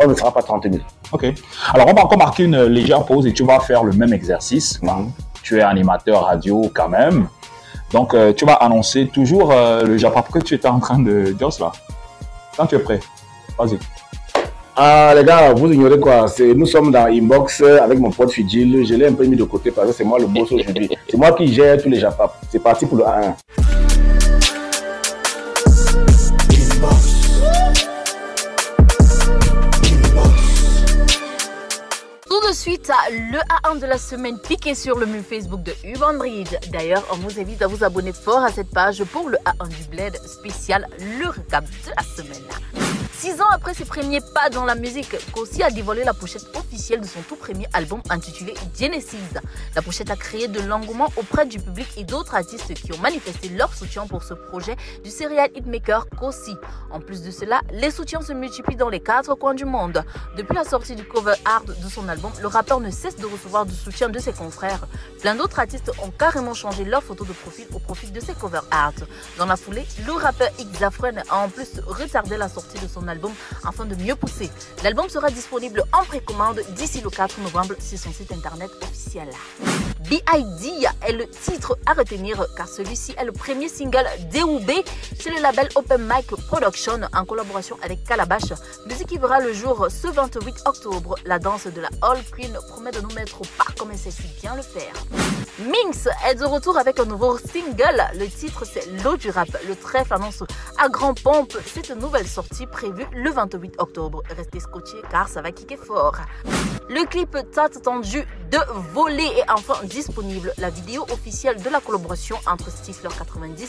on 0.00 0.08
ne 0.08 0.14
sera 0.14 0.32
pas 0.32 0.42
30 0.42 0.64
000. 0.64 0.76
Ok. 1.12 1.26
Alors, 1.74 1.88
on 1.88 1.92
va 1.92 2.04
encore 2.04 2.18
marquer 2.18 2.44
une 2.44 2.62
légère 2.64 3.04
pause 3.04 3.26
et 3.26 3.32
tu 3.32 3.44
vas 3.44 3.60
faire 3.60 3.84
le 3.84 3.92
même 3.92 4.12
exercice. 4.12 4.80
Mhm. 4.82 5.12
Tu 5.42 5.58
es 5.58 5.62
animateur 5.62 6.24
radio 6.24 6.70
quand 6.74 6.88
même. 6.88 7.28
Donc, 7.92 8.14
euh, 8.14 8.32
tu 8.32 8.46
vas 8.46 8.54
annoncer 8.54 9.08
toujours 9.12 9.52
euh, 9.52 9.82
le 9.84 9.98
Japap 9.98 10.30
que 10.30 10.38
tu 10.38 10.54
étais 10.54 10.68
en 10.68 10.80
train 10.80 10.98
de 10.98 11.32
dire 11.32 11.48
là. 11.60 11.72
Quand 12.56 12.66
tu 12.66 12.76
es 12.76 12.78
prêt. 12.78 13.00
Vas-y. 13.58 13.78
Ah 14.74 15.12
les 15.14 15.22
gars, 15.22 15.52
vous 15.52 15.70
ignorez 15.70 16.00
quoi? 16.00 16.24
Nous 16.56 16.64
sommes 16.64 16.90
dans 16.90 17.04
Inbox 17.04 17.60
euh, 17.60 17.82
avec 17.82 17.98
mon 17.98 18.10
pote 18.10 18.30
Fidjil. 18.30 18.86
Je 18.86 18.94
l'ai 18.94 19.06
un 19.06 19.12
peu 19.12 19.26
mis 19.26 19.36
de 19.36 19.44
côté 19.44 19.70
parce 19.70 19.88
que 19.88 19.92
c'est 19.92 20.04
moi 20.04 20.18
le 20.18 20.26
boss 20.26 20.50
aujourd'hui. 20.50 20.88
C'est 21.06 21.18
moi 21.18 21.32
qui 21.32 21.52
gère 21.52 21.76
tous 21.82 21.90
les 21.90 22.00
Japap. 22.00 22.40
C'est 22.50 22.58
parti 22.58 22.86
pour 22.86 22.96
le 22.96 23.04
1-1. 23.04 23.34
Tout 32.26 32.48
de 32.48 32.54
suite, 32.54 32.90
le 33.10 33.38
A1 33.40 33.78
de 33.78 33.86
la 33.86 33.98
semaine 33.98 34.38
piqué 34.38 34.74
sur 34.74 34.98
le 34.98 35.04
mur 35.04 35.22
Facebook 35.22 35.62
de 35.62 35.72
Urban 35.84 36.14
Bridge. 36.14 36.56
D'ailleurs, 36.72 37.04
on 37.12 37.16
vous 37.16 37.38
invite 37.38 37.60
à 37.60 37.66
vous 37.66 37.84
abonner 37.84 38.14
fort 38.14 38.42
à 38.42 38.50
cette 38.50 38.70
page 38.70 39.04
pour 39.04 39.28
le 39.28 39.36
A1 39.44 39.68
du 39.68 39.84
Bled 39.90 40.16
spécial, 40.24 40.88
le 40.98 41.28
recap 41.28 41.62
de 41.62 41.90
la 41.94 42.02
semaine. 42.02 43.01
Six 43.22 43.40
ans 43.40 43.50
après 43.52 43.72
ses 43.72 43.84
premiers 43.84 44.20
pas 44.20 44.50
dans 44.50 44.64
la 44.64 44.74
musique, 44.74 45.14
Kossi 45.30 45.62
a 45.62 45.70
dévoilé 45.70 46.02
la 46.02 46.12
pochette 46.12 46.44
officielle 46.56 47.00
de 47.00 47.06
son 47.06 47.20
tout 47.22 47.36
premier 47.36 47.68
album 47.72 48.02
intitulé 48.10 48.52
Genesis. 48.76 49.16
La 49.76 49.80
pochette 49.80 50.10
a 50.10 50.16
créé 50.16 50.48
de 50.48 50.60
l'engouement 50.60 51.06
auprès 51.16 51.46
du 51.46 51.60
public 51.60 51.86
et 51.96 52.02
d'autres 52.02 52.34
artistes 52.34 52.74
qui 52.74 52.92
ont 52.92 52.98
manifesté 52.98 53.48
leur 53.50 53.72
soutien 53.74 54.08
pour 54.08 54.24
ce 54.24 54.34
projet 54.34 54.74
du 55.04 55.10
serial 55.10 55.50
hitmaker 55.54 56.06
Kossi. 56.18 56.56
En 56.90 56.98
plus 56.98 57.22
de 57.22 57.30
cela, 57.30 57.60
les 57.70 57.92
soutiens 57.92 58.22
se 58.22 58.32
multiplient 58.32 58.74
dans 58.74 58.88
les 58.88 58.98
quatre 58.98 59.36
coins 59.36 59.54
du 59.54 59.66
monde. 59.66 60.02
Depuis 60.36 60.56
la 60.56 60.64
sortie 60.64 60.96
du 60.96 61.04
cover 61.04 61.34
art 61.44 61.62
de 61.64 61.88
son 61.88 62.08
album, 62.08 62.32
le 62.40 62.48
rappeur 62.48 62.80
ne 62.80 62.90
cesse 62.90 63.14
de 63.14 63.26
recevoir 63.26 63.66
du 63.66 63.74
soutien 63.76 64.08
de 64.08 64.18
ses 64.18 64.32
confrères. 64.32 64.88
Plein 65.20 65.36
d'autres 65.36 65.60
artistes 65.60 65.92
ont 66.02 66.10
carrément 66.10 66.54
changé 66.54 66.84
leur 66.84 67.04
photo 67.04 67.24
de 67.24 67.32
profil 67.32 67.68
au 67.72 67.78
profit 67.78 68.10
de 68.10 68.18
ses 68.18 68.34
cover 68.34 68.62
art. 68.72 68.90
Dans 69.38 69.46
la 69.46 69.54
foulée, 69.56 69.86
le 70.08 70.12
rappeur 70.12 70.48
Xafren 70.72 71.22
a 71.30 71.36
en 71.36 71.48
plus 71.48 71.78
retardé 71.86 72.36
la 72.36 72.48
sortie 72.48 72.80
de 72.80 72.88
son 72.88 73.06
album 73.06 73.11
afin 73.64 73.84
de 73.84 73.94
mieux 73.94 74.16
pousser. 74.16 74.50
L'album 74.82 75.08
sera 75.08 75.30
disponible 75.30 75.82
en 75.92 76.04
précommande 76.04 76.60
d'ici 76.76 77.00
le 77.00 77.10
4 77.10 77.40
novembre 77.40 77.74
sur 77.78 77.98
son 77.98 78.12
site 78.12 78.32
internet 78.32 78.70
officiel. 78.82 79.28
B.I.D. 80.08 80.86
est 81.06 81.12
le 81.12 81.26
titre 81.28 81.78
à 81.86 81.92
retenir 81.92 82.44
car 82.56 82.68
celui-ci 82.68 83.14
est 83.18 83.24
le 83.24 83.32
premier 83.32 83.68
single 83.68 84.06
DOB 84.32 84.70
chez 85.18 85.30
le 85.30 85.40
label 85.40 85.68
Open 85.74 86.02
Mic 86.02 86.26
Production 86.48 87.00
en 87.14 87.24
collaboration 87.24 87.76
avec 87.82 88.02
Calabash. 88.04 88.52
Musique 88.86 89.08
qui 89.08 89.18
verra 89.18 89.40
le 89.40 89.52
jour 89.52 89.86
ce 89.90 90.08
28 90.08 90.54
octobre. 90.66 91.14
La 91.24 91.38
danse 91.38 91.66
de 91.66 91.80
la 91.80 91.88
All 92.02 92.18
Queen 92.32 92.52
promet 92.68 92.90
de 92.90 93.00
nous 93.00 93.12
mettre 93.14 93.40
au 93.40 93.44
pas 93.56 93.70
comme 93.78 93.90
elle 93.92 93.98
sait 93.98 94.10
si 94.10 94.28
bien 94.40 94.56
le 94.56 94.62
faire. 94.62 94.92
Minx 95.58 96.08
est 96.28 96.34
de 96.36 96.44
retour 96.44 96.78
avec 96.78 96.98
un 96.98 97.04
nouveau 97.04 97.38
single. 97.38 98.02
Le 98.14 98.26
titre 98.26 98.64
c'est 98.64 98.86
L'eau 99.04 99.16
du 99.16 99.30
rap. 99.30 99.48
Le 99.68 99.76
trèfle 99.76 100.14
annonce 100.14 100.42
à 100.78 100.88
grand 100.88 101.20
pompe 101.20 101.56
cette 101.66 101.90
nouvelle 101.90 102.26
sortie 102.26 102.66
prévue 102.66 103.06
le 103.12 103.30
28 103.30 103.74
octobre. 103.78 104.22
Restez 104.36 104.60
scotchés 104.60 105.02
car 105.10 105.28
ça 105.28 105.42
va 105.42 105.52
kicker 105.52 105.78
fort. 105.78 106.16
Le 106.88 107.06
clip 107.06 107.36
tant 107.54 107.66
attendu 107.66 108.26
de 108.50 108.58
voler 108.92 109.24
est 109.24 109.50
enfin 109.50 109.74
disponible. 109.92 110.52
La 110.58 110.70
vidéo 110.70 111.04
officielle 111.12 111.62
de 111.62 111.68
la 111.68 111.80
collaboration 111.80 112.36
entre 112.46 112.70
Stifler 112.70 113.10
90, 113.16 113.68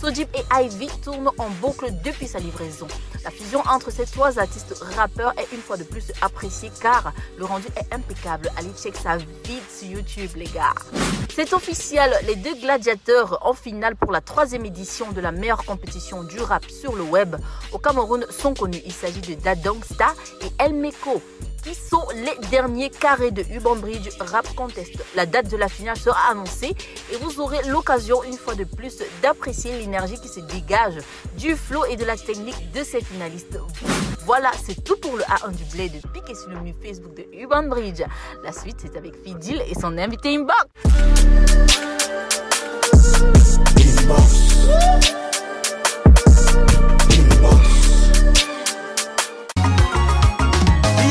Sojib 0.00 0.28
et 0.34 0.64
Ivy 0.64 0.88
tourne 1.02 1.30
en 1.38 1.50
boucle 1.60 1.86
depuis 2.04 2.26
sa 2.26 2.38
livraison. 2.38 2.88
La 3.24 3.30
fusion 3.30 3.60
entre 3.70 3.90
ces 3.90 4.06
trois 4.06 4.38
artistes 4.38 4.74
rappeurs 4.96 5.34
est 5.38 5.54
une 5.54 5.60
fois 5.60 5.76
de 5.76 5.84
plus 5.84 6.12
appréciée 6.22 6.70
car 6.80 7.12
le 7.38 7.44
rendu 7.44 7.66
est 7.76 7.94
impeccable. 7.94 8.50
Allez 8.56 8.72
check 8.80 8.96
sa 8.96 9.16
vite 9.16 9.70
sur 9.70 9.88
YouTube 9.88 10.30
les 10.36 10.46
gars. 10.46 10.74
C'est 11.34 11.52
officiel, 11.52 12.10
les 12.26 12.36
deux 12.36 12.54
gladiateurs 12.54 13.38
en 13.42 13.54
finale 13.54 13.96
pour 13.96 14.12
la 14.12 14.20
troisième 14.20 14.64
édition 14.64 15.12
de 15.12 15.20
la 15.20 15.32
meilleure 15.32 15.64
compétition 15.64 16.24
du 16.24 16.40
rap 16.40 16.64
sur 16.68 16.96
le 16.96 17.02
web 17.02 17.36
au 17.72 17.78
Cameroun 17.78 18.24
sont 18.30 18.54
connus. 18.54 18.82
Il 18.84 18.92
s'agit 18.92 19.20
de 19.20 19.34
Dadongsta 19.34 20.14
et 20.42 20.50
El 20.58 20.74
Meko 20.74 21.22
qui 21.62 21.74
sont 21.74 22.06
les 22.14 22.48
derniers 22.48 22.90
carrés 22.90 23.30
de 23.30 23.42
Urban 23.52 23.76
Bridge 23.76 24.08
Rap 24.20 24.54
Contest. 24.54 24.92
La 25.14 25.26
date 25.26 25.48
de 25.50 25.56
la 25.56 25.68
finale 25.68 25.96
sera 25.96 26.30
annoncée 26.30 26.74
et 27.12 27.16
vous 27.20 27.40
aurez 27.40 27.62
l'occasion 27.68 28.22
une 28.24 28.36
fois 28.36 28.54
de 28.54 28.64
plus 28.64 28.98
d'apprécier 29.22 29.78
l'énergie 29.78 30.18
qui 30.20 30.28
se 30.28 30.40
dégage 30.40 30.98
du 31.36 31.56
flow 31.56 31.84
et 31.86 31.96
de 31.96 32.04
la 32.04 32.16
technique 32.16 32.72
de 32.72 32.82
ces 32.82 33.02
finalistes. 33.02 33.58
Voilà, 34.24 34.50
c'est 34.64 34.82
tout 34.84 34.96
pour 34.96 35.16
le 35.16 35.22
A1 35.22 35.54
du 35.54 35.64
Blé 35.64 35.88
de 35.88 36.00
piquer 36.08 36.34
sur 36.34 36.50
le 36.50 36.60
mur 36.60 36.74
Facebook 36.84 37.14
de 37.14 37.26
Urban 37.32 37.64
Bridge. 37.64 38.02
La 38.44 38.52
suite, 38.52 38.76
c'est 38.82 38.96
avec 38.96 39.14
Fidil 39.24 39.62
et 39.66 39.74
son 39.74 39.96
invité 39.96 40.36
inbox. 40.36 40.66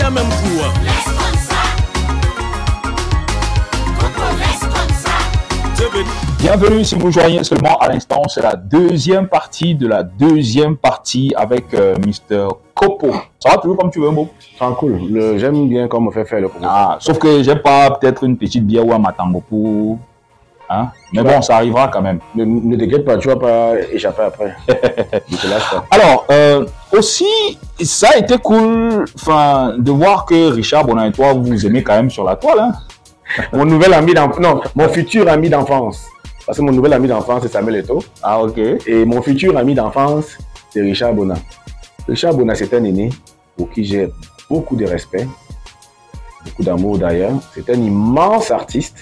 Il 0.09 0.13
y 0.13 0.19
a 0.19 0.23
même 0.23 0.29
coup. 0.29 1.67
C'est 5.75 5.89
venu. 5.91 6.05
Bienvenue 6.39 6.83
si 6.85 6.95
vous 6.95 7.11
joignez 7.11 7.43
seulement 7.43 7.77
à 7.79 7.89
l'instant. 7.89 8.21
C'est 8.29 8.41
la 8.41 8.55
deuxième 8.55 9.27
partie 9.27 9.75
de 9.75 9.85
la 9.87 10.03
deuxième 10.03 10.77
partie 10.77 11.33
avec 11.35 11.73
euh, 11.73 11.95
Mr. 11.97 12.47
Kopo. 12.73 13.11
Ça 13.39 13.49
va 13.51 13.57
toujours 13.57 13.75
comme 13.77 13.91
tu 13.91 13.99
veux, 13.99 14.09
Mo? 14.11 14.29
Tranquille. 14.57 15.07
Le- 15.11 15.37
J'aime 15.37 15.67
bien 15.67 15.87
comment 15.89 16.07
on 16.09 16.11
fait 16.11 16.23
faire 16.25 16.39
le 16.39 16.47
programme. 16.47 16.71
Ah, 16.73 16.97
sauf 17.01 17.17
que 17.19 17.43
j'ai 17.43 17.55
pas 17.57 17.91
peut-être 17.91 18.23
une 18.23 18.37
petite 18.37 18.65
bière 18.65 18.85
ou 18.87 18.93
un 18.93 18.99
matango 18.99 19.43
pour. 19.49 19.99
Hein? 20.69 20.89
Mais 21.13 21.23
bon, 21.23 21.41
ça 21.41 21.55
arrivera 21.55 21.87
quand 21.87 22.01
même. 22.01 22.19
Ne, 22.35 22.43
ne 22.43 22.75
t'inquiète 22.75 23.05
pas, 23.05 23.17
tu 23.17 23.29
vas 23.29 23.37
pas 23.37 23.79
échapper 23.91 24.23
après. 24.23 24.55
ne 24.67 25.37
te 25.37 25.47
lâche 25.47 25.71
pas. 25.71 25.85
Alors, 25.91 26.25
euh, 26.29 26.65
aussi, 26.91 27.25
ça 27.81 28.09
a 28.13 28.17
été 28.17 28.37
cool 28.37 29.05
de 29.05 29.91
voir 29.91 30.25
que 30.25 30.51
Richard 30.51 30.85
Bonin 30.85 31.05
et 31.05 31.11
toi, 31.11 31.33
vous 31.33 31.43
vous 31.43 31.65
aimez 31.65 31.83
quand 31.83 31.95
même 31.95 32.09
sur 32.09 32.25
la 32.25 32.35
toile. 32.35 32.59
Hein? 32.59 32.73
Mon 33.53 33.65
nouvel 33.65 33.93
ami 33.93 34.13
d'enfance, 34.13 34.39
non, 34.39 34.61
mon 34.75 34.87
futur 34.87 35.27
ami 35.29 35.49
d'enfance. 35.49 36.05
Parce 36.45 36.59
que 36.59 36.63
mon 36.63 36.71
nouvel 36.71 36.93
ami 36.93 37.09
d'enfance, 37.09 37.41
c'est 37.43 37.51
Samuel 37.51 37.75
Eto'o. 37.77 38.01
Ah, 38.23 38.41
ok. 38.41 38.57
Et 38.57 39.03
mon 39.03 39.21
futur 39.21 39.57
ami 39.57 39.75
d'enfance, 39.75 40.37
c'est 40.69 40.81
Richard 40.81 41.13
Bona. 41.13 41.35
Richard 42.07 42.33
Bona, 42.35 42.55
c'est 42.55 42.73
un 42.73 42.83
aîné 42.85 43.09
pour 43.57 43.69
qui 43.69 43.83
j'ai 43.83 44.09
beaucoup 44.49 44.77
de 44.77 44.85
respect, 44.85 45.27
beaucoup 46.45 46.63
d'amour 46.63 46.97
d'ailleurs. 46.97 47.33
C'est 47.53 47.69
un 47.69 47.73
immense 47.73 48.49
artiste. 48.49 48.97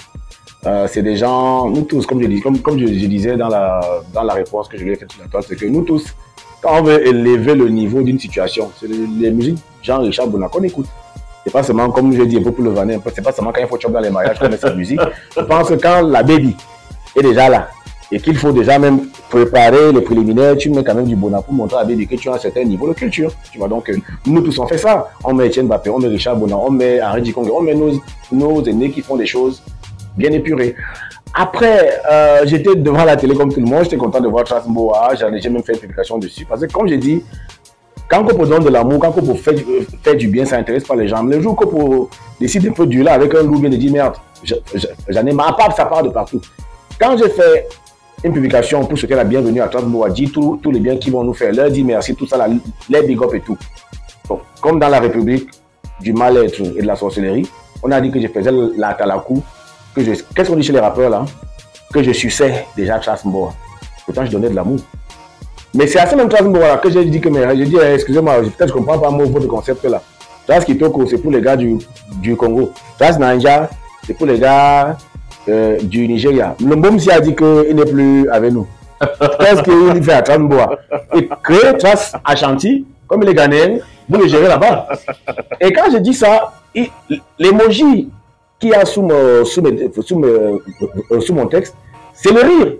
Euh, 0.68 0.88
c'est 0.90 1.04
des 1.04 1.16
gens, 1.16 1.70
nous 1.70 1.84
tous, 1.84 2.06
comme 2.08 2.22
je, 2.22 2.42
comme, 2.42 2.80
je, 2.80 2.86
disais 2.86 3.38
dans 3.38 3.50
la, 3.50 4.34
réponse 4.34 4.68
que 4.68 4.78
je 4.78 4.84
lui 4.84 4.94
ai 4.94 4.96
faite 4.96 5.12
sur 5.12 5.22
la 5.22 5.28
toile, 5.28 5.44
c'est 5.48 5.56
que 5.56 5.66
nous 5.66 5.84
tous, 5.84 6.16
quand 6.62 6.80
on 6.80 6.84
veut 6.84 7.08
élever 7.08 7.54
le 7.54 7.70
niveau 7.70 8.02
d'une 8.02 8.20
situation, 8.20 8.72
c'est 8.80 8.88
les, 8.88 9.30
musiques 9.32 9.60
Jean-Richard 9.84 10.28
Bouna 10.28 10.48
qu'on 10.48 10.64
écoute. 10.64 10.88
C'est 11.46 11.54
pas 11.54 11.62
seulement, 11.62 11.92
comme 11.92 12.12
je 12.12 12.24
dis 12.24 12.38
un 12.38 12.42
peu 12.42 12.52
pour 12.52 12.64
le 12.64 12.72
vanner, 12.72 12.98
c'est 13.14 13.24
pas 13.24 13.32
seulement 13.32 13.52
quand 13.52 13.62
il 13.62 13.68
faut 13.68 13.80
chop 13.80 13.92
dans 13.92 14.00
les 14.00 14.10
mariages 14.10 14.40
qu'on 14.40 14.50
met 14.50 14.58
cette 14.58 14.76
musique. 14.76 15.00
Je 15.38 15.42
pense 15.42 15.70
que 15.70 15.76
quand 15.76 16.02
la 16.02 16.24
baby 16.24 16.56
est 17.16 17.22
déjà 17.22 17.48
là, 17.50 17.70
et 18.12 18.20
qu'il 18.20 18.36
faut 18.36 18.52
déjà 18.52 18.80
même 18.80 19.08
préparer 19.30 19.92
les 19.92 20.02
préliminaires, 20.02 20.56
tu 20.58 20.70
mets 20.70 20.84
quand 20.84 20.96
même 20.96 21.06
du 21.06 21.16
bonheur 21.16 21.44
pour 21.44 21.54
montrer 21.54 21.78
à 21.78 21.82
la 21.82 21.86
baby 21.86 22.08
que 22.08 22.16
tu 22.16 22.30
as 22.30 22.34
un 22.34 22.40
certain 22.40 22.64
niveau 22.64 22.88
de 22.88 22.94
culture. 22.94 23.32
Tu 23.52 23.58
vois, 23.58 23.68
donc, 23.68 23.90
euh, 23.90 23.98
nous 24.26 24.42
tous 24.42 24.58
on 24.60 24.68
fait 24.68 24.78
ça. 24.78 25.10
On 25.24 25.34
met 25.34 25.48
Etienne 25.48 25.68
Bappé, 25.68 25.90
on 25.90 26.00
met 26.00 26.08
Richard 26.08 26.36
Bonan, 26.36 26.64
on 26.68 26.72
met 26.72 27.02
Henri 27.02 27.34
on 27.36 27.62
met 27.62 27.76
nos, 27.76 27.92
nos 28.32 28.64
aînés 28.64 28.92
qui 28.92 29.02
font 29.02 29.16
des 29.16 29.26
choses 29.26 29.62
bien 30.18 30.32
épurées. 30.32 30.76
Après, 31.34 32.00
euh, 32.10 32.42
j'étais 32.46 32.76
devant 32.76 33.04
la 33.04 33.16
télé 33.18 33.36
comme 33.36 33.52
tout 33.54 33.60
le 33.60 33.66
monde, 33.66 33.84
j'étais 33.84 33.98
content 33.98 34.22
de 34.22 34.28
voir 34.28 34.46
j'en 35.20 35.34
ai 35.34 35.42
j'ai 35.42 35.50
même 35.50 35.64
fait 35.64 35.74
une 35.74 35.80
publication 35.80 36.18
dessus. 36.18 36.46
Parce 36.46 36.62
que 36.62 36.72
comme 36.72 36.88
j'ai 36.88 36.98
dit, 36.98 37.24
quand 38.10 38.24
Kopo 38.24 38.46
donne 38.46 38.64
de 38.64 38.70
l'amour, 38.70 39.00
quand 39.00 39.12
Kopo 39.12 39.34
fait, 39.36 39.56
fait 40.04 40.16
du 40.16 40.28
bien, 40.28 40.46
ça 40.46 40.58
intéresse 40.58 40.84
pas 40.86 40.96
les 40.96 41.08
gens. 41.08 41.24
Mais 41.24 41.36
le 41.36 41.42
jour 41.42 41.56
Kopo 41.56 42.10
décide 42.40 42.68
un 42.68 42.72
peu 42.72 42.86
du 42.86 43.04
là 43.04 43.14
avec 43.14 43.34
un 43.36 43.44
loup, 43.44 43.60
bien 43.60 43.70
de 43.70 43.76
dire 43.76 43.92
merde, 43.92 44.14
je- 44.44 44.56
je- 44.76 44.88
j'en 45.10 45.26
ai 45.26 45.34
marre, 45.34 45.58
ça 45.76 45.86
part 45.86 46.04
de 46.04 46.10
partout. 46.10 46.40
Quand 47.00 47.18
j'ai 47.18 47.30
fait 47.30 47.68
une 48.24 48.32
publication 48.32 48.86
pour 48.86 48.98
souhaiter 48.98 49.16
la 49.16 49.24
bienvenue 49.26 49.60
à 49.60 49.68
Trasboa, 49.68 50.10
dit 50.10 50.32
tous 50.32 50.60
les 50.72 50.80
biens 50.80 50.96
qu'ils 50.98 51.12
vont 51.12 51.24
nous 51.24 51.34
faire, 51.34 51.52
leur 51.54 51.70
dire 51.70 51.84
merci, 51.86 52.16
tout 52.16 52.26
ça, 52.26 52.48
les 52.90 53.02
big 53.02 53.22
up 53.22 53.34
et 53.34 53.42
tout. 53.42 53.58
Comme 54.62 54.80
dans 54.80 54.88
la 54.90 55.00
République 55.00 55.50
du 56.00 56.14
mal-être 56.14 56.60
et 56.62 56.82
de 56.82 56.88
la 56.88 56.96
sorcellerie, 56.96 57.48
on 57.84 57.92
a 57.92 58.00
dit 58.02 58.10
que 58.12 58.20
je 58.22 58.28
faisais 58.28 58.52
la 58.78 58.94
talakou, 58.94 59.44
que 59.96 60.04
je, 60.04 60.12
qu'est-ce 60.36 60.50
qu'on 60.50 60.56
dit 60.58 60.64
chez 60.64 60.74
les 60.74 60.80
rappeurs 60.80 61.10
là? 61.10 61.25
Que 61.94 62.04
je 62.04 62.12
suçais 62.12 62.66
déjà 62.75 63.00
Charles 63.02 63.20
Mboa. 63.25 63.54
Pourtant, 64.06 64.25
je 64.25 64.32
donnais 64.32 64.50
de 64.50 64.56
l'amour. 64.56 64.80
Mais 65.74 65.88
c'est 65.88 66.00
à 66.00 66.08
ce 66.08 66.16
même 66.16 66.30
Charles 66.30 66.50
Mboa 66.50 66.68
là 66.68 66.78
que 66.78 66.90
j'ai 66.90 67.06
dit 67.06 67.22
que, 67.22 67.30
mais, 67.30 67.56
j'ai 67.56 67.66
dit, 67.66 67.78
eh, 67.82 67.94
excusez-moi, 67.94 68.42
peut-être 68.42 68.68
je 68.68 68.74
comprends 68.74 69.00
pas 69.00 69.10
mot 69.10 69.25
votre 69.25 69.48
concept 69.48 69.84
là. 69.86 70.02
Charles 70.48 70.66
Kitoko, 70.66 71.06
c'est 71.08 71.18
pour 71.18 71.32
les 71.32 71.42
gars 71.42 71.56
du, 71.56 71.78
du 72.22 72.36
Congo. 72.36 72.72
Charles 73.00 73.18
Nanja, 73.20 73.70
c'est 74.06 74.14
pour 74.14 74.28
les 74.28 74.38
gars 74.38 74.96
euh, 75.50 75.78
du 75.82 76.08
Nigeria. 76.08 76.56
Le 76.64 76.75
Mbomsi 76.75 77.10
a 77.10 77.20
dit 77.20 77.36
qu'il 77.36 77.75
n'est 77.75 77.86
plus 77.86 78.30
avec 78.30 78.54
nous. 78.54 78.68
Qu'est-ce 79.40 79.62
qu'il 79.64 80.04
fait 80.04 80.14
à 80.14 80.24
Charles 80.24 80.44
Mboa 80.44 80.70
Et 81.16 81.30
Charles 81.82 81.98
Ashanti, 82.24 82.86
comme 83.08 83.24
il 83.24 83.30
est 83.30 83.34
ghanéen, 83.34 83.80
vous 84.08 84.20
le 84.20 84.28
gérez 84.28 84.48
là-bas. 84.48 84.88
Et 85.60 85.72
quand 85.74 85.92
je 85.92 85.98
dis 85.98 86.14
ça, 86.14 86.54
l'emoji 87.40 88.10
qu'il 88.60 88.70
y 88.70 88.74
a 88.74 88.86
sous 88.86 89.02
mon, 89.02 89.44
sous 89.46 89.62
mes- 89.62 89.92
sous 90.02 90.18
mes- 90.20 90.28
euh, 90.28 91.22
sous 91.22 91.34
mon 91.34 91.48
texte, 91.48 91.76
c'est 92.14 92.32
le 92.32 92.42
rire. 92.42 92.74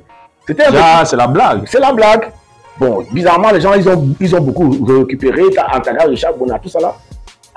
C'était 0.48 0.64
Ah, 0.74 1.04
c'est 1.06 1.16
la 1.16 1.28
blague. 1.28 1.64
c'est 1.68 1.80
la 1.80 1.92
blague. 1.92 2.32
Bon, 2.80 3.04
bizarrement, 3.12 3.52
les 3.52 3.62
gens, 3.62 3.74
ils 3.74 3.88
ont, 3.88 4.16
ils 4.20 4.36
ont 4.36 4.42
beaucoup 4.42 4.70
récupéré 4.86 5.44
Antaga, 5.74 6.04
Richard 6.06 6.36
Bonnat, 6.36 6.60
tout 6.60 6.70
ça 6.70 6.80
là. 6.80 6.96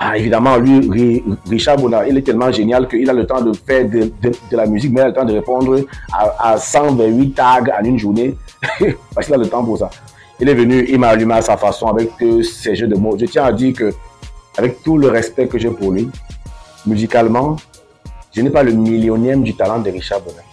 Ah, 0.01 0.17
évidemment, 0.17 0.57
lui, 0.59 0.89
Ri- 0.89 1.25
Richard 1.51 1.77
Bonnat, 1.77 2.07
il 2.07 2.17
est 2.17 2.23
tellement 2.23 2.53
génial 2.53 2.87
qu'il 2.87 3.09
a 3.11 3.13
le 3.13 3.27
temps 3.27 3.41
de 3.41 3.53
faire 3.67 3.85
de, 3.85 4.13
de- 4.23 4.33
de 4.51 4.57
la 4.57 4.65
musique, 4.67 4.93
mais 4.93 5.01
il 5.01 5.05
a 5.05 5.09
le 5.09 5.13
temps 5.13 5.25
de 5.25 5.33
répondre 5.35 5.77
à, 6.13 6.53
à 6.53 6.57
128 6.57 7.31
tags 7.35 7.65
en 7.81 7.85
une 7.85 7.99
journée. 7.99 8.37
Parce 9.15 9.27
qu'il 9.27 9.35
a 9.35 9.39
le 9.39 9.49
temps 9.49 9.65
pour 9.65 9.77
ça. 9.77 9.91
Il 10.41 10.49
est 10.49 10.55
venu, 10.55 10.87
il 10.89 11.01
m'a 11.01 11.09
allumé 11.09 11.35
à 11.35 11.43
sa 11.43 11.57
façon 11.57 11.89
avec 11.89 12.11
euh, 12.23 12.45
ses 12.45 12.77
jeux 12.77 12.87
de 12.87 12.95
mots. 12.95 13.17
Je 13.19 13.27
tiens 13.27 13.45
à 13.45 13.53
dire 13.53 13.75
que, 13.75 13.93
avec 14.57 14.85
tout 14.85 14.97
le 14.97 15.09
respect 15.09 15.49
que 15.49 15.59
j'ai 15.59 15.71
pour 15.71 15.91
lui, 15.91 16.09
musicalement, 16.87 17.57
je 18.39 18.43
n'ai 18.45 18.51
pas 18.51 18.63
le 18.63 18.71
millionième 18.71 19.43
du 19.43 19.53
talent 19.55 19.81
de 19.81 19.91
Richard 19.91 20.21
Bonnat. 20.21 20.45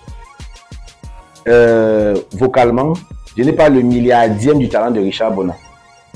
Euh, 1.47 2.15
vocalement, 2.31 2.93
je 3.37 3.43
n'ai 3.43 3.53
pas 3.53 3.69
le 3.69 3.81
milliardième 3.81 4.57
du 4.57 4.67
talent 4.67 4.89
de 4.89 4.99
Richard 4.99 5.31
Bonnat. 5.31 5.55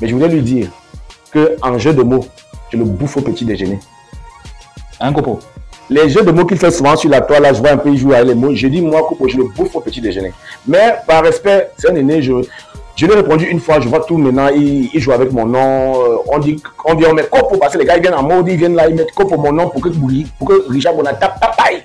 Mais 0.02 0.08
je 0.08 0.16
voulais 0.16 0.30
lui 0.30 0.42
dire 0.42 0.70
que 1.32 1.58
en 1.62 1.78
jeu 1.78 1.94
de 1.94 2.02
mots, 2.02 2.26
je 2.72 2.78
le 2.78 2.86
bouffe 2.86 3.18
au 3.18 3.22
petit 3.22 3.46
déjeuner. 3.46 3.78
Un 5.00 5.14
copo. 5.14 5.40
Les 5.92 6.10
jeux 6.10 6.24
de 6.24 6.32
mots 6.32 6.46
qu'il 6.48 6.58
fait 6.58 6.72
souvent 6.72 6.96
sur 6.96 7.12
la 7.12 7.22
toile, 7.22 7.44
là, 7.44 7.54
je 7.54 7.60
vois 7.60 7.72
un 7.72 7.78
peu, 7.78 7.90
il 7.90 7.98
joue 8.00 8.14
avec 8.14 8.30
les 8.30 8.36
mots. 8.36 8.56
Je 8.56 8.68
dis, 8.68 8.82
moi, 8.82 9.04
Coupo, 9.08 9.28
je 9.28 9.38
le 9.38 9.44
bouffe 9.56 9.76
au 9.76 9.80
petit 9.80 10.02
déjeuner. 10.02 10.34
Mais 10.68 10.96
par 11.06 11.22
respect, 11.22 11.70
c'est 11.78 11.92
un 11.92 11.96
aîné, 11.96 12.24
je, 12.24 12.34
je 13.00 13.06
lui 13.06 13.14
ai 13.14 13.16
répondu 13.16 13.46
une 13.46 13.62
fois, 13.62 13.80
je 13.80 13.88
vois 13.88 14.02
tout 14.02 14.18
maintenant, 14.18 14.50
il, 14.54 14.90
il 14.94 15.00
joue 15.00 15.14
avec 15.14 15.32
mon 15.32 15.46
nom. 15.46 15.94
euh, 16.04 16.18
on 16.28 16.38
dit, 16.38 16.62
on 16.84 16.94
dit, 16.96 17.06
on 17.10 17.14
met 17.14 17.24
Copo, 17.24 17.56
parce 17.58 17.72
que 17.72 17.78
les 17.78 17.86
gars, 17.86 17.96
ils 17.96 18.02
viennent 18.02 18.14
en 18.14 18.24
mode, 18.24 18.50
ils 18.50 18.58
viennent 18.58 18.76
là, 18.76 18.90
ils 18.90 18.96
mettent 18.96 19.14
Copo 19.14 19.38
mon 19.38 19.54
nom 19.54 19.70
pour 19.70 19.80
que, 19.80 19.88
pour 20.38 20.48
que 20.50 20.70
Richard 20.70 20.96
Bonnat 20.96 21.14
tape, 21.14 21.40
tape. 21.40 21.84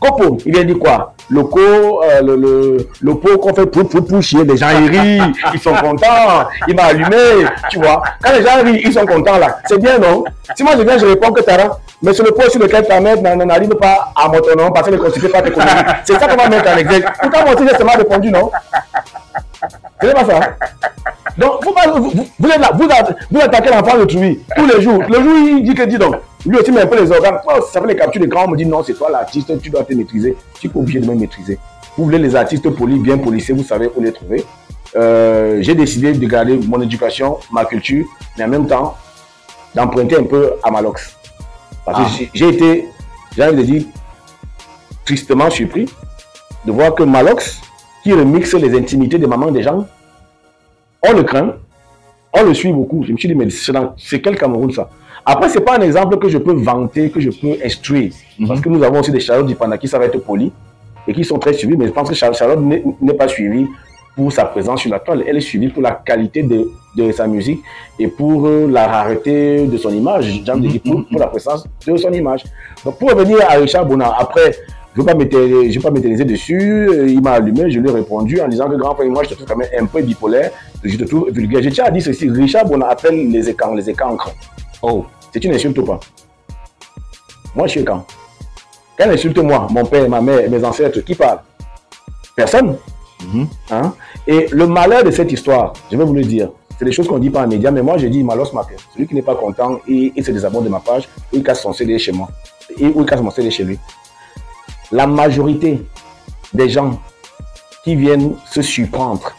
Copo, 0.00 0.36
il 0.44 0.52
vient 0.52 0.64
dire 0.64 0.78
quoi? 0.80 1.14
Le 1.30 1.44
co, 1.44 1.60
euh, 1.60 2.22
le, 2.22 2.34
le, 2.34 2.88
le 3.00 3.14
pot 3.14 3.38
qu'on 3.38 3.54
fait 3.54 3.66
pour, 3.66 3.88
pour, 3.88 4.04
pour 4.04 4.20
chier, 4.20 4.42
les 4.42 4.56
gens 4.56 4.70
ils 4.80 4.90
rient, 4.90 5.32
ils 5.54 5.60
sont 5.60 5.74
contents, 5.74 6.48
il 6.66 6.74
m'a 6.74 6.86
allumé, 6.86 7.46
tu 7.70 7.78
vois. 7.78 8.02
Quand 8.20 8.32
les 8.32 8.44
gens 8.44 8.60
rient, 8.64 8.80
ils 8.84 8.92
sont 8.92 9.06
contents 9.06 9.38
là. 9.38 9.58
C'est 9.64 9.78
bien, 9.80 9.96
non? 9.98 10.24
Si 10.56 10.64
moi 10.64 10.72
je 10.76 10.82
viens, 10.82 10.98
je 10.98 11.06
réponds 11.06 11.30
que 11.30 11.42
t'as 11.42 11.56
mais 12.00 12.14
sur 12.14 12.24
le 12.24 12.30
pot 12.32 12.48
sur 12.48 12.60
lequel 12.60 12.86
ta 12.86 13.00
mère 13.00 13.20
n'arrive 13.20 13.74
pas 13.76 14.12
à 14.14 14.28
mon 14.28 14.38
nom 14.56 14.70
parce 14.70 14.84
qu'elle 14.86 14.94
ne 14.94 15.00
constitue 15.00 15.28
pas 15.28 15.42
tes. 15.42 15.52
C'est 16.04 16.18
ça 16.18 16.26
qu'on 16.28 16.36
va 16.36 16.48
mettre 16.48 16.72
en 16.72 16.76
exergue. 16.76 17.04
Pourtant, 17.20 17.44
moi 17.44 17.54
aussi, 17.54 17.68
j'ai 17.68 17.76
seulement 17.76 17.92
répondu, 17.92 18.30
non? 18.30 18.50
C'est 20.00 20.14
pas 20.14 20.24
ça. 20.24 20.40
Donc, 21.36 21.64
vous, 21.64 22.10
vous- 22.10 22.26
vous 22.38 22.48
êtes 22.48 22.58
là, 22.60 22.70
vous, 22.74 22.88
vous 23.30 23.40
attaquez 23.40 23.70
l'enfant 23.70 23.96
de 23.98 24.04
Trouy 24.04 24.40
tous 24.56 24.66
les 24.66 24.80
jours. 24.82 25.02
Le 25.08 25.14
jour, 25.22 25.34
il 25.36 25.62
dit 25.62 25.74
que, 25.74 25.82
dis 25.84 25.98
donc, 25.98 26.16
lui 26.46 26.56
aussi 26.58 26.70
met 26.72 26.80
un 26.82 26.86
peu 26.86 27.00
les 27.00 27.10
organes. 27.10 27.38
Oh, 27.46 27.60
ça 27.72 27.80
fait 27.80 27.86
les 27.86 27.96
captures 27.96 28.20
d'écran, 28.20 28.44
on 28.46 28.50
me 28.50 28.56
dit 28.56 28.66
non, 28.66 28.82
c'est 28.82 28.94
toi 28.94 29.08
l'artiste, 29.10 29.60
tu 29.60 29.70
dois 29.70 29.84
te 29.84 29.92
maîtriser. 29.94 30.36
Tu 30.60 30.68
pas 30.68 30.78
obligé 30.80 31.00
de 31.00 31.06
me 31.06 31.14
maîtriser. 31.14 31.58
Vous 31.96 32.04
voulez 32.04 32.18
les 32.18 32.34
artistes 32.36 32.68
polis, 32.70 33.00
bien 33.00 33.18
polissés, 33.18 33.52
vous 33.52 33.64
savez 33.64 33.90
où 33.96 34.00
les 34.00 34.12
trouver. 34.12 34.44
Euh, 34.96 35.58
j'ai 35.60 35.74
décidé 35.74 36.12
de 36.12 36.26
garder 36.26 36.56
mon 36.66 36.80
éducation, 36.80 37.38
ma 37.52 37.64
culture, 37.64 38.06
mais 38.36 38.44
en 38.44 38.48
même 38.48 38.66
temps, 38.66 38.96
d'emprunter 39.74 40.16
un 40.16 40.24
peu 40.24 40.54
à 40.62 40.70
Malox. 40.70 41.14
Parce 41.84 41.98
Ah. 42.00 42.04
que 42.04 42.10
j'ai- 42.16 42.30
j'ai 42.32 42.48
été, 42.48 42.88
j'ai 43.36 43.44
envie 43.44 43.56
de 43.56 43.62
dire, 43.62 43.82
tristement 45.04 45.50
surpris 45.50 45.88
de 46.64 46.72
voir 46.72 46.94
que 46.94 47.02
Malox, 47.02 47.60
qui 48.08 48.14
remixe 48.14 48.54
les 48.54 48.74
intimités 48.74 49.18
des 49.18 49.26
mamans 49.26 49.50
des 49.50 49.62
gens, 49.62 49.86
on 51.06 51.12
le 51.12 51.22
craint, 51.24 51.56
on 52.32 52.42
le 52.42 52.54
suit 52.54 52.72
beaucoup. 52.72 53.04
Je 53.06 53.12
me 53.12 53.18
suis 53.18 53.28
dit, 53.28 53.34
mais 53.34 53.48
c'est 53.98 54.20
quel 54.22 54.34
Cameroun 54.38 54.72
ça? 54.72 54.88
Après, 55.26 55.50
c'est 55.50 55.60
pas 55.60 55.76
un 55.76 55.82
exemple 55.82 56.16
que 56.16 56.26
je 56.30 56.38
peux 56.38 56.54
vanter, 56.54 57.10
que 57.10 57.20
je 57.20 57.28
peux 57.28 57.56
instruire. 57.62 58.12
Parce 58.46 58.62
que 58.62 58.70
nous 58.70 58.82
avons 58.82 59.00
aussi 59.00 59.10
des 59.12 59.20
Charlotte 59.20 59.46
Dipana 59.46 59.76
qui 59.76 59.88
savent 59.88 60.04
être 60.04 60.24
polis 60.24 60.50
et 61.06 61.12
qui 61.12 61.22
sont 61.22 61.38
très 61.38 61.52
suivis, 61.52 61.76
mais 61.76 61.86
je 61.86 61.92
pense 61.92 62.08
que 62.08 62.14
Char- 62.14 62.32
Charlotte 62.34 62.60
n'est 62.60 62.82
n'est 63.02 63.12
pas 63.12 63.28
suivie 63.28 63.66
pour 64.16 64.32
sa 64.32 64.46
présence 64.46 64.80
sur 64.80 64.90
la 64.90 65.00
toile. 65.00 65.24
Elle 65.28 65.36
est 65.36 65.40
suivie 65.52 65.68
pour 65.68 65.82
la 65.82 65.92
qualité 65.92 66.42
de, 66.42 66.70
de 66.96 67.12
sa 67.12 67.26
musique 67.26 67.60
et 67.98 68.08
pour 68.08 68.46
euh, 68.46 68.66
la 68.70 68.86
rareté 68.88 69.66
de 69.66 69.76
son 69.76 69.90
image. 69.90 70.24
Dire 70.42 70.80
pour, 70.82 71.04
pour 71.06 71.20
la 71.20 71.26
présence 71.26 71.66
de 71.86 71.96
son 71.98 72.10
image. 72.12 72.44
Donc, 72.86 72.98
pour 72.98 73.10
revenir 73.10 73.38
à 73.50 73.54
Richard 73.56 73.84
Bonan, 73.84 74.10
après, 74.18 74.48
je 74.98 75.02
ne 75.02 75.72
vais 75.72 75.80
pas 75.80 75.90
m'éterniser- 75.90 76.24
dessus. 76.24 76.88
Euh, 76.90 77.08
Il 77.08 77.20
m'a 77.22 77.32
allumé, 77.32 77.70
je 77.70 77.78
lui 77.80 77.88
ai 77.88 77.92
répondu 77.92 78.40
en 78.40 78.48
disant 78.48 78.68
que 78.68 78.74
grand 78.76 78.94
frère, 78.94 79.08
moi, 79.08 79.22
je 79.24 79.30
te 79.30 79.34
trouve 79.34 79.46
quand 79.46 79.56
même 79.56 79.68
un 79.78 79.86
peu 79.86 80.02
bipolaire, 80.02 80.50
je 80.82 80.96
te 80.96 81.04
trouve 81.04 81.30
vulgaire. 81.30 81.62
Je 81.62 81.70
tiens 81.70 81.84
à 81.84 81.90
dire 81.90 82.02
ceci 82.02 82.28
Richard 82.30 82.66
Bonan 82.66 82.86
appelle 82.88 83.30
les 83.30 83.48
écancres, 83.48 83.74
les 83.76 83.88
écancres. 83.90 84.32
Oh. 84.82 85.04
C'est 85.32 85.44
une 85.44 85.54
insulte 85.54 85.76
ou 85.78 85.84
pas? 85.84 86.00
Moi, 87.54 87.66
je 87.66 87.72
suis 87.72 87.84
quand 87.84 88.04
Quand 88.98 89.08
insulte 89.10 89.38
moi, 89.38 89.66
mon 89.70 89.84
père, 89.84 90.08
ma 90.08 90.20
mère, 90.20 90.48
mes 90.50 90.64
ancêtres, 90.64 91.00
qui 91.00 91.14
parle 91.14 91.40
Personne. 92.34 92.76
Hein? 93.70 93.92
Et 94.26 94.46
le 94.50 94.66
malheur 94.66 95.02
de 95.04 95.10
cette 95.10 95.30
histoire, 95.32 95.72
je 95.90 95.96
vais 95.96 96.04
vous 96.04 96.14
le 96.14 96.22
dire, 96.22 96.50
c'est 96.78 96.84
des 96.84 96.92
choses 96.92 97.08
qu'on 97.08 97.16
ne 97.16 97.20
dit 97.20 97.30
pas 97.30 97.42
en 97.44 97.48
médias, 97.48 97.70
mais 97.72 97.82
moi 97.82 97.98
je 97.98 98.06
dis 98.06 98.22
Malos 98.22 98.52
Mappé. 98.54 98.74
Celui 98.94 99.06
qui 99.08 99.14
n'est 99.14 99.22
pas 99.22 99.34
content, 99.34 99.80
il, 99.88 100.12
il 100.14 100.24
se 100.24 100.30
désabonne 100.30 100.64
de 100.64 100.68
ma 100.68 100.78
page, 100.80 101.08
ou 101.32 101.36
il 101.36 101.42
casse 101.42 101.62
son 101.62 101.72
CD 101.72 101.98
chez 101.98 102.12
moi, 102.12 102.28
et, 102.78 102.86
ou 102.86 103.00
il 103.00 103.06
casse 103.06 103.20
mon 103.20 103.30
CD 103.30 103.50
chez 103.50 103.64
lui. 103.64 103.78
La 104.92 105.06
majorité 105.06 105.82
des 106.54 106.68
gens 106.68 107.00
qui 107.84 107.94
viennent 107.94 108.34
se 108.50 108.62
surprendre 108.62 109.32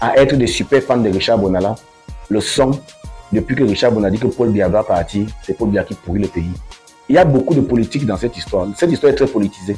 à 0.00 0.16
être 0.18 0.36
des 0.36 0.46
super 0.46 0.82
fans 0.82 0.96
de 0.96 1.08
Richard 1.10 1.38
Bonala 1.38 1.74
le 2.28 2.40
sont 2.40 2.72
depuis 3.32 3.56
que 3.56 3.64
Richard 3.64 3.92
Bonala 3.92 4.10
dit 4.10 4.18
que 4.18 4.26
Paul 4.28 4.50
Biya 4.50 4.68
va 4.68 4.82
partir, 4.84 5.26
c'est 5.42 5.56
Paul 5.56 5.68
Biya 5.70 5.82
qui 5.84 5.94
pourrit 5.94 6.20
le 6.22 6.28
pays. 6.28 6.50
Il 7.08 7.16
y 7.16 7.18
a 7.18 7.24
beaucoup 7.24 7.54
de 7.54 7.60
politique 7.60 8.06
dans 8.06 8.16
cette 8.16 8.36
histoire. 8.36 8.66
Cette 8.76 8.92
histoire 8.92 9.12
est 9.12 9.16
très 9.16 9.26
politisée. 9.26 9.76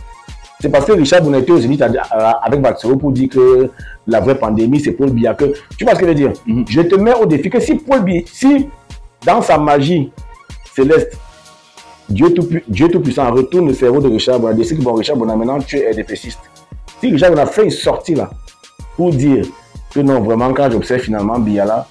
C'est 0.60 0.68
parce 0.70 0.84
que 0.86 0.92
Richard 0.92 1.22
Bonnet 1.22 1.40
était 1.40 1.52
aux 1.52 1.82
à- 1.82 1.86
à- 2.10 2.30
avec 2.46 2.60
Baxero 2.60 2.96
pour 2.96 3.12
dire 3.12 3.28
que 3.28 3.70
la 4.06 4.20
vraie 4.20 4.38
pandémie, 4.38 4.80
c'est 4.80 4.92
Paul 4.92 5.10
Biya. 5.10 5.34
Que, 5.34 5.52
tu 5.76 5.84
vois 5.84 5.94
ce 5.94 6.00
que 6.00 6.04
je 6.06 6.10
veux 6.10 6.14
dire? 6.14 6.32
Je 6.68 6.80
te 6.82 6.94
mets 6.94 7.14
au 7.14 7.26
défi 7.26 7.50
que 7.50 7.60
si 7.60 7.74
Paul 7.74 8.02
Biya, 8.02 8.22
si 8.32 8.68
dans 9.24 9.42
sa 9.42 9.58
magie 9.58 10.10
céleste, 10.74 11.16
Dieu 12.08 12.32
tout, 12.32 12.44
pu- 12.46 12.64
Dieu 12.68 12.88
tout 12.88 13.00
puissant 13.00 13.30
retourne 13.32 13.66
le 13.68 13.74
cerveau 13.74 14.00
de 14.00 14.08
Richard 14.08 14.38
Bonnet, 14.38 14.54
décide 14.54 14.78
que 14.78 14.82
bon, 14.84 14.94
Richard 14.94 15.16
Bonnet, 15.16 15.36
maintenant 15.36 15.58
tu 15.58 15.76
es 15.78 15.90
RDPCiste. 15.90 16.38
Si 17.00 17.10
Richard 17.10 17.30
Bonnet 17.30 17.42
a 17.42 17.46
fait 17.46 17.64
une 17.64 17.70
sortie 17.70 18.14
là 18.14 18.30
pour 18.96 19.10
dire 19.10 19.44
que 19.92 20.00
non, 20.00 20.20
vraiment, 20.20 20.52
quand 20.52 20.70
j'observe 20.70 21.00
finalement 21.00 21.38
Biya 21.38 21.64
là, 21.64 21.86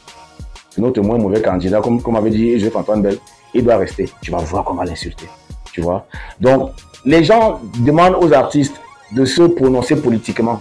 c'est 0.70 0.82
notre 0.82 1.02
moins 1.02 1.18
mauvais 1.18 1.42
candidat, 1.42 1.82
comme, 1.82 2.02
comme 2.02 2.16
avait 2.16 2.30
dit 2.30 2.58
Joseph 2.60 2.76
Antoine 2.76 3.02
Bell, 3.02 3.18
il 3.54 3.64
doit 3.64 3.78
rester. 3.78 4.10
Tu 4.22 4.32
vas 4.32 4.38
voir 4.40 4.64
comment 4.64 4.84
l'insulter. 4.84 5.26
Tu 5.72 5.82
vois? 5.82 6.06
Donc, 6.40 6.72
les 7.06 7.24
gens 7.24 7.60
demandent 7.80 8.18
aux 8.22 8.32
artistes 8.34 8.76
de 9.12 9.24
se 9.26 9.44
prononcer 9.44 9.96
politiquement. 9.96 10.60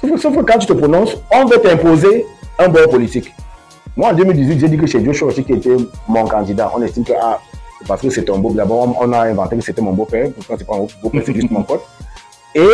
Sauf 0.00 0.34
que, 0.36 0.42
quand 0.42 0.58
tu 0.58 0.66
te 0.66 0.72
prononces, 0.72 1.16
on 1.32 1.44
veut 1.44 1.60
t'imposer 1.60 2.26
un 2.58 2.68
bord 2.68 2.88
politique. 2.88 3.32
Moi, 3.96 4.10
en 4.10 4.14
2018, 4.14 4.58
j'ai 4.60 4.68
dit 4.68 4.76
que 4.76 4.86
c'est 4.86 5.04
Joe 5.04 5.16
Chorchi 5.18 5.44
qui 5.44 5.52
était 5.52 5.76
mon 6.08 6.24
candidat. 6.26 6.70
On 6.74 6.82
estime 6.82 7.04
que, 7.04 7.12
ah, 7.20 7.38
parce 7.86 8.02
que 8.02 8.10
c'est 8.10 8.28
un 8.30 8.38
beau, 8.38 8.52
d'abord, 8.52 8.96
on 9.00 9.12
a 9.12 9.20
inventé 9.20 9.56
que 9.56 9.62
c'était 9.62 9.82
mon 9.82 9.92
beau-père. 9.92 10.30
Pourtant, 10.32 10.54
c'est 10.58 10.66
pas 10.66 10.76
mon 10.76 10.88
beau-père, 11.02 11.22
c'est 11.24 11.34
juste 11.40 11.50
mon 11.50 11.62
pote. 11.62 11.82
Et 12.54 12.68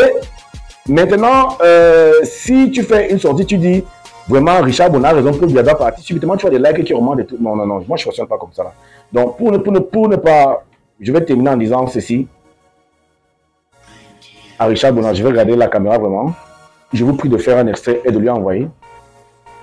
maintenant, 0.88 1.58
euh, 1.62 2.12
si 2.24 2.70
tu 2.70 2.82
fais 2.82 3.10
une 3.10 3.18
sortie, 3.18 3.44
tu 3.44 3.58
dis, 3.58 3.84
vraiment, 4.28 4.60
Richard 4.60 4.90
Bonnard 4.90 5.12
a 5.12 5.14
raison, 5.16 5.32
Paul 5.32 5.48
Biya 5.48 5.62
doit 5.62 5.74
partir. 5.76 6.04
Subitement, 6.04 6.36
tu 6.36 6.46
vois 6.46 6.50
des 6.50 6.58
likes 6.58 6.84
qui 6.84 6.94
remontent 6.94 7.18
et 7.18 7.26
tout. 7.26 7.36
Non, 7.40 7.54
non, 7.56 7.66
non, 7.66 7.84
moi, 7.86 7.96
je 7.96 8.02
ne 8.02 8.04
fonctionne 8.04 8.26
pas 8.26 8.38
comme 8.38 8.52
ça. 8.52 8.64
Là. 8.64 8.72
Donc, 9.12 9.36
pour 9.36 9.52
ne, 9.52 9.58
pour, 9.58 9.72
ne, 9.72 9.78
pour 9.80 10.08
ne 10.08 10.16
pas, 10.16 10.64
je 11.00 11.12
vais 11.12 11.24
terminer 11.24 11.50
en 11.50 11.56
disant 11.56 11.86
ceci. 11.86 12.26
À 14.58 14.66
Richard 14.66 14.92
Bonnard, 14.92 15.14
je 15.14 15.22
vais 15.22 15.30
regarder 15.30 15.56
la 15.56 15.68
caméra 15.68 15.98
vraiment. 15.98 16.32
Je 16.92 17.04
vous 17.04 17.14
prie 17.14 17.28
de 17.28 17.36
faire 17.38 17.58
un 17.58 17.66
extrait 17.66 18.00
et 18.04 18.12
de 18.12 18.18
lui 18.18 18.30
envoyer. 18.30 18.68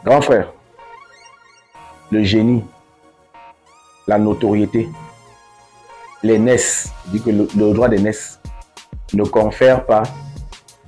Grand 0.03 0.21
frère, 0.21 0.51
le 2.11 2.23
génie, 2.23 2.63
la 4.07 4.17
notoriété, 4.17 4.89
les 6.23 6.37
NES, 6.37 6.57
dit 7.07 7.21
que 7.21 7.29
le, 7.29 7.73
droit 7.73 7.89
des 7.89 7.99
NES 7.99 8.11
ne 9.13 9.23
confère 9.23 9.85
pas 9.85 10.03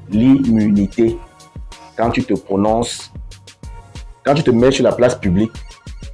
l'immunité 0.10 1.18
quand 1.98 2.12
tu 2.12 2.24
te 2.24 2.34
prononces, 2.34 3.12
quand 4.24 4.36
tu 4.36 4.44
te 4.44 4.52
mets 4.52 4.72
sur 4.72 4.84
la 4.84 4.92
place 4.92 5.16
publique 5.16 5.52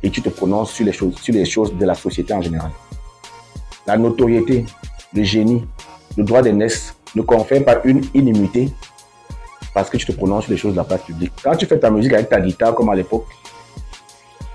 et 0.02 0.10
tu 0.10 0.22
te 0.22 0.30
prononces 0.30 0.72
sur 0.72 0.86
les 0.86 0.94
choses, 0.94 1.16
sur 1.20 1.34
les 1.34 1.46
choses 1.46 1.76
de 1.76 1.86
la 1.86 1.96
société 1.96 2.34
en 2.34 2.42
général. 2.42 2.72
La 3.86 3.98
notoriété, 3.98 4.66
le 5.14 5.24
génie, 5.24 5.66
le 6.18 6.24
droit 6.24 6.42
des 6.42 6.54
NES 6.54 6.68
ne 7.16 7.22
confère 7.22 7.66
pas 7.66 7.82
une 7.84 8.04
immunité 8.14 8.70
parce 9.74 9.90
que 9.90 9.98
tu 9.98 10.06
te 10.06 10.12
prononces 10.12 10.46
sur 10.46 10.52
les 10.52 10.58
choses 10.58 10.72
de 10.74 10.78
la 10.78 10.84
place 10.84 11.02
publique. 11.02 11.34
Quand 11.44 11.56
tu 11.56 11.66
fais 11.66 11.80
ta 11.80 11.90
musique 11.92 12.14
avec 12.14 12.30
ta 12.30 12.40
guitare 12.40 12.74
comme 12.74 12.90
à 12.90 12.96
l'époque, 12.96 13.26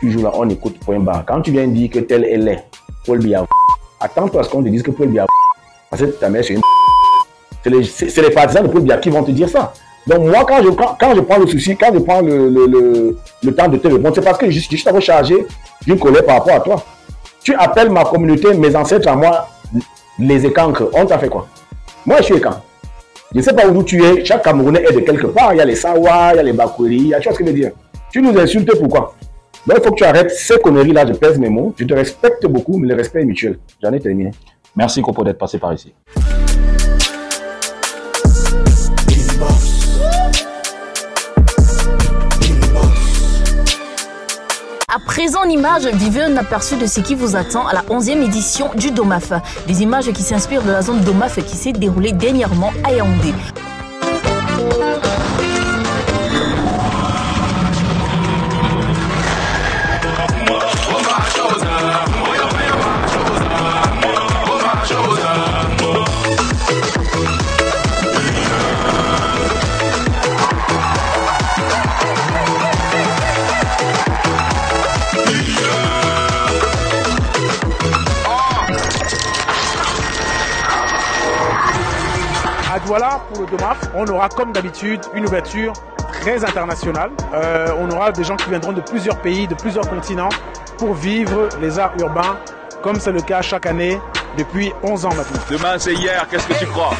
tu 0.00 0.11
joues 0.11 0.22
là, 0.22 0.31
on 0.35 0.48
écoute 0.48 0.79
point 0.81 1.00
barre. 1.00 1.24
Quand 1.27 1.40
tu 1.42 1.50
viens 1.50 1.66
dire 1.68 1.90
que 1.90 2.00
tel 2.00 2.24
est 2.24 2.37
laid, 2.37 2.64
Paul 3.05 3.18
Biya, 3.18 3.46
attends-toi 4.05 4.40
à 4.40 4.45
ce 4.45 4.51
qu'on 4.51 4.62
te 4.62 4.69
dise 4.69 4.83
que 4.83 4.90
Paul 4.90 5.09
Biya, 5.09 5.27
parce 5.90 6.03
que 6.03 6.07
ta 6.09 6.29
mère 6.29 6.45
c'est 6.45 6.55
une 6.55 6.61
c'est 7.62 7.71
les, 7.71 8.29
les 8.29 8.31
partisans 8.31 8.62
de 8.62 8.69
Paul 8.69 8.83
Biya 8.83 8.99
qui 8.99 9.11
vont 9.11 9.23
te 9.23 9.31
dire 9.31 9.49
ça. 9.49 9.73
Donc 10.07 10.21
moi, 10.21 10.45
quand 10.47 10.62
je, 10.62 10.69
quand, 10.69 10.97
quand 11.01 11.14
je 11.14 11.21
prends 11.23 11.38
le 11.38 11.47
souci, 11.47 11.75
quand 11.79 11.90
je 11.95 11.99
prends 11.99 12.21
le, 12.21 12.51
le, 12.51 12.67
le, 12.67 13.19
le 13.43 13.55
temps 13.55 13.69
de 13.69 13.79
te 13.79 13.88
répondre, 13.88 14.14
c'est 14.14 14.21
parce 14.21 14.37
que 14.37 14.51
je, 14.51 14.61
je 14.61 14.77
suis 14.77 14.90
rechargé 14.90 15.47
d'une 15.87 15.99
colère 15.99 16.27
par 16.27 16.37
rapport 16.37 16.57
à 16.57 16.61
toi. 16.61 16.85
Tu 17.43 17.55
appelles 17.55 17.88
ma 17.88 18.05
communauté, 18.05 18.53
mes 18.53 18.77
ancêtres 18.77 19.09
à 19.09 19.17
moi, 19.17 19.49
les 20.19 20.45
écancres. 20.45 20.90
On 20.93 21.07
t'a 21.07 21.19
fait 21.19 21.31
quoi? 21.31 21.47
Moi, 22.05 22.19
je 22.19 22.25
suis 22.25 22.35
écan. 22.37 22.61
Je 23.33 23.38
ne 23.38 23.43
sais 23.43 23.55
pas 23.55 23.67
où 23.67 23.83
tu 23.83 24.05
es. 24.05 24.23
Chaque 24.27 24.45
Camerounais 24.45 24.85
est 24.87 24.93
de 24.93 25.01
quelque 25.01 25.29
part. 25.29 25.55
Il 25.55 25.57
y 25.57 25.61
a 25.62 25.64
les 25.64 25.75
Sawa, 25.75 26.33
il 26.35 26.37
y 26.37 26.38
a 26.38 26.43
les 26.43 26.53
Bakouri, 26.53 26.97
il 26.97 27.09
y 27.09 27.14
a 27.14 27.19
tu 27.19 27.29
vois 27.29 27.33
ce 27.33 27.38
que 27.38 27.45
je 27.47 27.51
veux 27.51 27.57
dire? 27.57 27.73
Tu 28.12 28.21
nous 28.21 28.38
insultes 28.38 28.79
pourquoi? 28.79 29.14
Donc, 29.66 29.79
il 29.79 29.83
faut 29.83 29.90
que 29.92 29.96
tu 29.96 30.05
arrêtes 30.05 30.31
ces 30.31 30.59
conneries-là. 30.59 31.07
Je 31.07 31.14
pèse 31.14 31.38
mes 31.38 31.48
mots. 31.48 31.74
Je 31.79 31.85
te 31.85 31.94
respecte 31.94 32.46
beaucoup, 32.46 32.77
mais 32.79 32.88
le 32.88 32.94
respect 32.94 33.22
est 33.22 33.24
mutuel. 33.24 33.59
J'en 33.83 33.92
ai 33.92 34.00
terminé. 34.00 34.31
Merci, 34.77 35.00
Copo, 35.00 35.24
d'être 35.24 35.38
passé 35.38 35.59
par 35.59 35.72
ici. 35.72 35.94
À 44.87 44.98
présent, 45.07 45.40
en 45.44 45.48
image, 45.48 45.87
vivez 45.87 46.22
un 46.22 46.37
aperçu 46.37 46.77
de 46.77 46.87
ce 46.87 47.00
qui 47.00 47.14
vous 47.14 47.35
attend 47.35 47.66
à 47.66 47.72
la 47.72 47.81
11e 47.83 48.22
édition 48.22 48.70
du 48.77 48.90
DOMAF. 48.90 49.33
Des 49.66 49.83
images 49.83 50.12
qui 50.12 50.22
s'inspirent 50.22 50.62
de 50.62 50.72
la 50.72 50.83
zone 50.83 51.00
DOMAF 51.00 51.42
qui 51.44 51.57
s'est 51.57 51.72
déroulée 51.72 52.12
dernièrement 52.12 52.70
à 52.85 52.92
Yaoundé. 52.92 53.33
Pour 83.35 83.44
le 83.44 83.51
DOMAF, 83.51 83.79
on 83.94 84.07
aura 84.07 84.29
comme 84.29 84.53
d'habitude 84.53 85.01
une 85.14 85.27
ouverture 85.27 85.73
très 86.12 86.44
internationale. 86.44 87.11
Euh, 87.35 87.68
on 87.79 87.90
aura 87.90 88.12
des 88.12 88.25
gens 88.25 88.37
qui 88.37 88.49
viendront 88.49 88.73
de 88.73 88.81
plusieurs 88.81 89.20
pays, 89.20 89.47
de 89.47 89.55
plusieurs 89.55 89.88
continents 89.88 90.31
pour 90.79 90.94
vivre 90.94 91.49
les 91.61 91.79
arts 91.79 91.94
urbains 92.01 92.38
comme 92.83 93.01
c'est 93.01 93.12
le 93.12 93.23
cas 93.23 93.42
chaque 93.42 93.66
année 93.66 93.99
depuis 94.37 94.73
11 94.83 95.07
ans 95.07 95.14
maintenant. 95.14 95.40
Demain 95.51 95.79
c'est 95.79 95.94
hier, 95.94 96.27
qu'est-ce 96.31 96.47
que 96.47 96.55
tu 96.55 96.66
crois? 96.66 96.90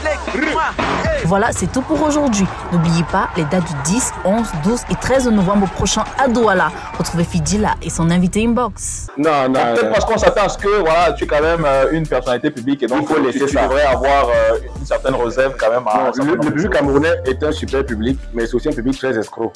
Voilà, 1.25 1.53
c'est 1.53 1.71
tout 1.73 1.81
pour 1.83 2.03
aujourd'hui. 2.03 2.47
N'oubliez 2.73 3.03
pas 3.05 3.29
les 3.37 3.45
dates 3.45 3.65
du 3.65 3.93
10, 3.93 4.13
11, 4.25 4.47
12 4.65 4.81
et 4.91 4.95
13 4.95 5.29
novembre 5.29 5.67
prochain 5.71 6.05
à 6.19 6.29
Douala. 6.29 6.71
Retrouvez 6.99 7.25
Fidjila 7.25 7.75
et 7.83 7.89
son 7.91 8.11
invité 8.11 8.45
inbox. 8.45 9.09
Non, 9.17 9.49
non. 9.49 9.55
Peut-être 9.75 9.91
parce 9.91 10.05
qu'on 10.05 10.19
s'attend 10.19 10.45
à 10.45 10.49
ce 10.51 10.59
que 10.59 10.69
voilà, 10.81 11.13
tu 11.15 11.25
es 11.25 11.27
quand 11.27 11.41
même 11.41 11.65
euh, 11.67 11.91
une 11.93 12.07
personnalité 12.07 12.51
publique 12.51 12.83
et 12.83 12.87
donc 12.87 13.07
Il 13.09 13.15
faut 13.15 13.21
laisser 13.23 13.39
tu, 13.41 13.47
tu 13.47 13.53
ça. 13.53 13.63
devrais 13.67 13.85
avoir 13.85 14.29
euh, 14.29 14.59
une 14.79 14.87
certaine 14.87 15.15
réserve 15.15 15.55
quand 15.59 15.71
même 15.71 15.87
à 15.89 16.11
Non, 16.17 16.25
le, 16.25 16.35
le 16.35 16.39
public 16.41 16.71
camerounais 16.71 17.15
est 17.25 17.43
un 17.43 17.53
super 17.53 17.85
public, 17.87 18.19
mais 18.35 18.47
c'est 18.47 18.55
aussi 18.55 18.69
un 18.69 18.73
public 18.73 18.99
très 18.99 19.17
escroc. 19.19 19.53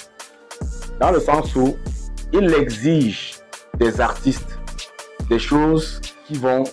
Dans 1.01 1.11
le 1.11 1.21
sens 1.21 1.55
où 1.55 1.77
il 2.33 2.53
exige 2.55 3.35
des 3.77 4.01
artistes 4.01 4.59
des 5.29 5.39
choses 5.39 6.01
qui 6.27 6.39
vont 6.39 6.65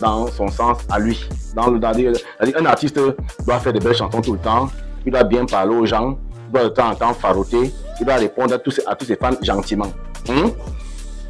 dans 0.00 0.26
son 0.28 0.48
sens 0.48 0.78
à 0.90 0.98
lui. 0.98 1.28
Dans 1.54 1.68
le, 1.70 1.80
c'est-à-dire, 1.80 2.12
un 2.58 2.66
artiste 2.66 2.98
doit 3.46 3.58
faire 3.60 3.72
de 3.72 3.80
belles 3.80 3.94
chansons 3.96 4.20
tout 4.20 4.32
le 4.34 4.38
temps, 4.38 4.68
il 5.04 5.12
doit 5.12 5.24
bien 5.24 5.44
parler 5.46 5.74
aux 5.74 5.86
gens, 5.86 6.18
il 6.48 6.52
doit 6.52 6.64
de 6.64 6.68
temps 6.70 6.90
en 6.90 6.94
temps 6.94 7.14
faroter, 7.14 7.72
il 8.00 8.06
doit 8.06 8.16
répondre 8.16 8.54
à 8.54 8.58
tous 8.58 8.70
ses, 8.72 8.86
à 8.86 8.94
tous 8.94 9.06
ses 9.06 9.16
fans 9.16 9.30
gentiment. 9.42 9.90
Hein? 10.28 10.50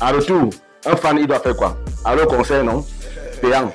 En 0.01 0.09
retour, 0.13 0.51
un 0.85 0.97
fan, 0.97 1.19
il 1.19 1.27
doit 1.27 1.39
faire 1.41 1.57
quoi? 1.57 1.77
Aller 2.05 2.23
au 2.23 2.27
concert, 2.27 2.63
non? 2.65 2.85
Payant. 3.41 3.73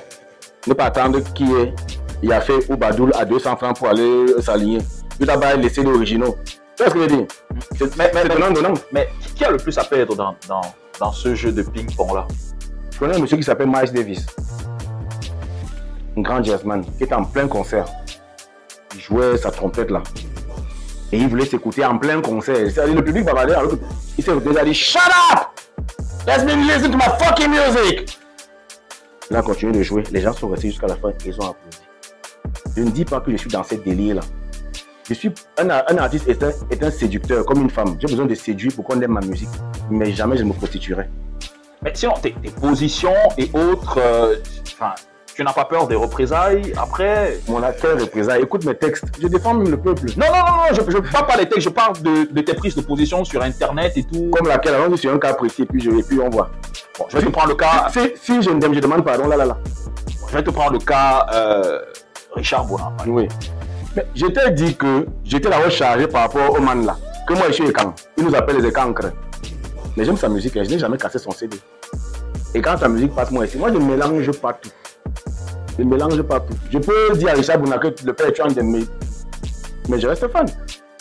Ne 0.66 0.74
pas 0.74 0.84
attendre 0.84 1.20
qui 1.34 1.44
est. 1.54 1.74
Il 2.22 2.32
a 2.32 2.40
fait 2.40 2.70
Oubadoul 2.70 3.12
à 3.18 3.24
200 3.24 3.56
francs 3.56 3.76
pour 3.76 3.88
aller 3.88 4.02
euh, 4.02 4.40
s'aligner. 4.40 4.78
Il 5.18 5.26
doit 5.26 5.38
pas 5.40 5.54
laisser 5.56 5.82
les 5.82 5.90
originaux. 5.90 6.36
Tu 6.76 6.84
vois 6.84 6.88
ce 6.88 6.94
que 6.94 6.98
je 7.00 7.04
veux 7.04 7.06
dire? 7.16 7.26
C'est 7.76 7.96
Mais- 7.96 8.10
mais- 8.14 8.22
c'est 8.22 8.28
donnant, 8.28 8.50
donnant. 8.52 8.74
Mais 8.92 9.08
qui- 9.20 9.34
qui 9.34 9.44
a 9.44 9.50
le 9.50 9.56
plus 9.56 9.76
à 9.78 9.82
perdre 9.84 10.14
dans, 10.14 10.36
dans, 10.48 10.60
dans 11.00 11.10
ce 11.12 11.34
jeu 11.34 11.50
de 11.50 11.62
ping-pong 11.62 12.14
là 12.14 12.26
Je 12.92 12.98
connais 13.00 13.16
un 13.16 13.18
monsieur 13.18 13.36
qui 13.36 13.42
s'appelle 13.42 13.66
Miles 13.66 13.92
Davis. 13.92 14.24
Un 16.16 16.20
grand 16.22 16.42
jazzman 16.42 16.84
qui 16.84 17.04
était 17.04 17.14
en 17.14 17.24
plein 17.24 17.48
concert. 17.48 17.86
Il 18.94 19.00
jouait 19.00 19.36
sa 19.38 19.50
trompette 19.50 19.90
là. 19.90 20.02
Et 21.10 21.18
il 21.18 21.28
voulait 21.28 21.46
s'écouter 21.46 21.84
en 21.84 21.98
plein 21.98 22.20
concert. 22.20 22.56
Le 22.86 23.02
public 23.02 23.24
bavardait. 23.24 23.54
alors 23.54 23.72
Il 24.18 24.24
s'est 24.24 24.30
a 24.32 24.64
dit 24.64 24.74
Shut 24.74 25.00
up! 25.32 25.40
Let 26.26 26.44
me 26.44 26.62
listen 26.62 26.90
to 26.90 26.96
my 26.96 27.08
fucking 27.18 27.50
music! 27.50 28.18
Il 29.30 29.36
a 29.36 29.42
continué 29.42 29.72
de 29.72 29.82
jouer. 29.82 30.02
Les 30.10 30.20
gens 30.20 30.32
sont 30.32 30.48
restés 30.48 30.68
jusqu'à 30.70 30.86
la 30.86 30.96
fin 30.96 31.10
et 31.10 31.14
ils 31.26 31.34
ont 31.40 31.50
applaudi. 31.50 31.78
Je 32.76 32.82
ne 32.82 32.90
dis 32.90 33.04
pas 33.04 33.20
que 33.20 33.30
je 33.30 33.36
suis 33.36 33.50
dans 33.50 33.62
cette 33.62 33.84
délire 33.84 34.16
là. 34.16 34.22
Je 35.08 35.14
suis 35.14 35.32
un, 35.58 35.68
un 35.68 35.96
artiste 35.98 36.28
est 36.28 36.42
un, 36.42 36.50
est 36.70 36.82
un 36.82 36.90
séducteur 36.90 37.44
comme 37.44 37.60
une 37.62 37.70
femme. 37.70 37.96
J'ai 38.00 38.06
besoin 38.06 38.26
de 38.26 38.34
séduire 38.34 38.72
pour 38.74 38.84
qu'on 38.84 39.00
aime 39.00 39.12
ma 39.12 39.20
musique. 39.20 39.48
Mais 39.90 40.12
jamais 40.12 40.36
je 40.36 40.44
me 40.44 40.52
prostituerai. 40.52 41.08
Mais 41.82 41.92
sinon, 41.94 42.14
tes, 42.22 42.32
tes 42.32 42.50
positions 42.50 43.12
et 43.36 43.50
autres, 43.52 43.98
euh, 43.98 44.36
enfin, 44.72 44.94
tu 45.34 45.42
n'as 45.42 45.52
pas 45.52 45.64
peur 45.64 45.86
des 45.86 45.94
représailles 45.96 46.72
après? 46.80 47.38
Mon 47.48 47.62
acteur 47.62 47.98
représailles. 47.98 48.42
Écoute 48.42 48.64
mes 48.64 48.74
textes. 48.74 49.04
Je 49.20 49.28
défends 49.28 49.54
même 49.54 49.70
le 49.70 49.76
peuple. 49.76 50.06
Non, 50.16 50.26
non, 50.26 50.32
non, 50.32 50.56
non, 50.56 50.86
je 50.88 50.96
ne 50.96 51.00
parle 51.00 51.26
pas 51.26 51.36
des 51.36 51.46
textes, 51.48 51.64
je 51.64 51.68
parle 51.70 52.00
de, 52.02 52.30
de 52.32 52.40
tes 52.42 52.54
prises 52.54 52.74
de 52.74 52.82
position 52.82 53.24
sur 53.24 53.42
Internet 53.42 53.92
et 53.96 54.04
tout. 54.04 54.30
Comme 54.30 54.48
laquelle, 54.48 54.74
est 54.74 54.96
sur 54.96 55.12
un 55.12 55.18
cas 55.18 55.34
précis, 55.34 55.64
puis, 55.64 55.80
je, 55.80 55.90
et 55.90 56.02
puis 56.02 56.20
on 56.20 56.30
voit. 56.30 56.50
Bon, 56.98 57.06
je 57.08 57.16
vais 57.18 57.24
te 57.24 57.30
prendre 57.30 57.48
le 57.48 57.54
cas, 57.54 57.88
Si, 57.90 58.00
si 58.20 58.42
je, 58.42 58.50
je 58.50 58.80
demande 58.80 59.04
pardon, 59.04 59.26
là, 59.28 59.36
là, 59.36 59.44
là. 59.46 59.58
je 60.28 60.36
vais 60.36 60.42
te 60.42 60.50
prendre 60.50 60.72
le 60.72 60.78
cas 60.78 61.26
euh, 61.32 61.80
Richard 62.34 62.66
Bonin. 62.66 62.92
Oui. 63.06 63.28
Mais 63.96 64.06
je 64.14 64.26
t'ai 64.26 64.50
dit 64.50 64.74
que 64.76 65.06
j'étais 65.24 65.48
là-haut 65.48 65.70
chargé 65.70 66.06
par 66.06 66.22
rapport 66.22 66.54
au 66.58 66.60
man 66.60 66.84
là. 66.86 66.96
Que 67.26 67.34
moi, 67.34 67.44
je 67.48 67.52
suis 67.52 67.68
écan. 67.68 67.94
Il 68.16 68.24
nous 68.24 68.34
appelle 68.34 68.56
les 68.58 68.68
écancres. 68.68 69.10
Mais 69.96 70.04
j'aime 70.04 70.16
sa 70.16 70.28
musique, 70.28 70.56
hein. 70.56 70.62
je 70.64 70.70
n'ai 70.70 70.78
jamais 70.78 70.96
cassé 70.96 71.18
son 71.18 71.30
CD. 71.30 71.58
Et 72.54 72.60
quand 72.60 72.76
ta 72.76 72.88
musique 72.88 73.14
passe, 73.14 73.30
moi 73.30 73.46
ici, 73.46 73.58
moi, 73.58 73.68
je 73.72 73.78
ne 73.78 73.84
mélange 73.84 74.30
pas 74.32 74.52
tout. 74.52 74.70
Je 75.78 75.82
ne 75.82 75.88
mélange 75.88 76.20
pas 76.22 76.40
tout. 76.40 76.54
Je 76.70 76.78
peux 76.78 77.16
dire 77.16 77.30
à 77.30 77.32
Richard 77.32 77.58
Bouna 77.58 77.78
que 77.78 77.88
le 78.04 78.12
père 78.12 78.26
est 78.28 78.40
un 78.40 78.48
de 78.48 78.60
mes. 78.60 78.84
Mais 79.88 79.98
je 79.98 80.06
reste 80.06 80.28
fan. 80.28 80.46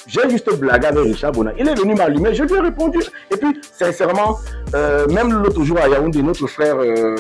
J'ai 0.08 0.30
juste 0.30 0.54
blagué 0.58 0.88
avec 0.88 1.04
Richard 1.04 1.32
Bouna. 1.34 1.52
Il 1.60 1.68
est 1.68 1.76
venu 1.76 1.94
m'allumer, 1.94 2.34
je 2.34 2.44
lui 2.44 2.54
ai 2.56 2.60
répondu. 2.60 3.00
Et 3.30 3.38
puis, 3.38 3.60
sincèrement, 3.78 4.40
euh, 4.74 5.08
même 5.08 5.32
l'autre 5.32 5.64
jour 5.64 5.78
à 5.78 5.88
Yaoundé, 5.90 6.24
notre 6.24 6.48
frère, 6.48 6.78
euh, 6.80 7.16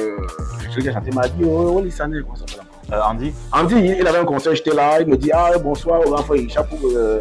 celui 0.70 0.84
qui 0.84 0.90
a 0.90 0.94
chanté, 0.94 1.12
m'a 1.12 1.28
dit 1.28 1.44
Oh, 1.44 1.74
oh 1.76 1.82
Lissane, 1.82 2.14
comment 2.24 2.36
ça 2.36 2.46
s'appelle 2.48 2.66
encore? 2.90 3.10
Andy 3.10 3.34
Andy, 3.52 3.76
il, 4.00 4.08
avait 4.08 4.18
un 4.18 4.26
concert, 4.26 4.56
j'étais 4.56 4.74
là, 4.74 5.00
il 5.00 5.08
me 5.08 5.16
dit 5.18 5.32
Ah, 5.34 5.52
bonsoir 5.58 6.02
au 6.02 6.10
grand 6.10 6.24
frère 6.24 6.40
Richard 6.40 6.68
pour. 6.68 6.80
euh, 6.96 7.20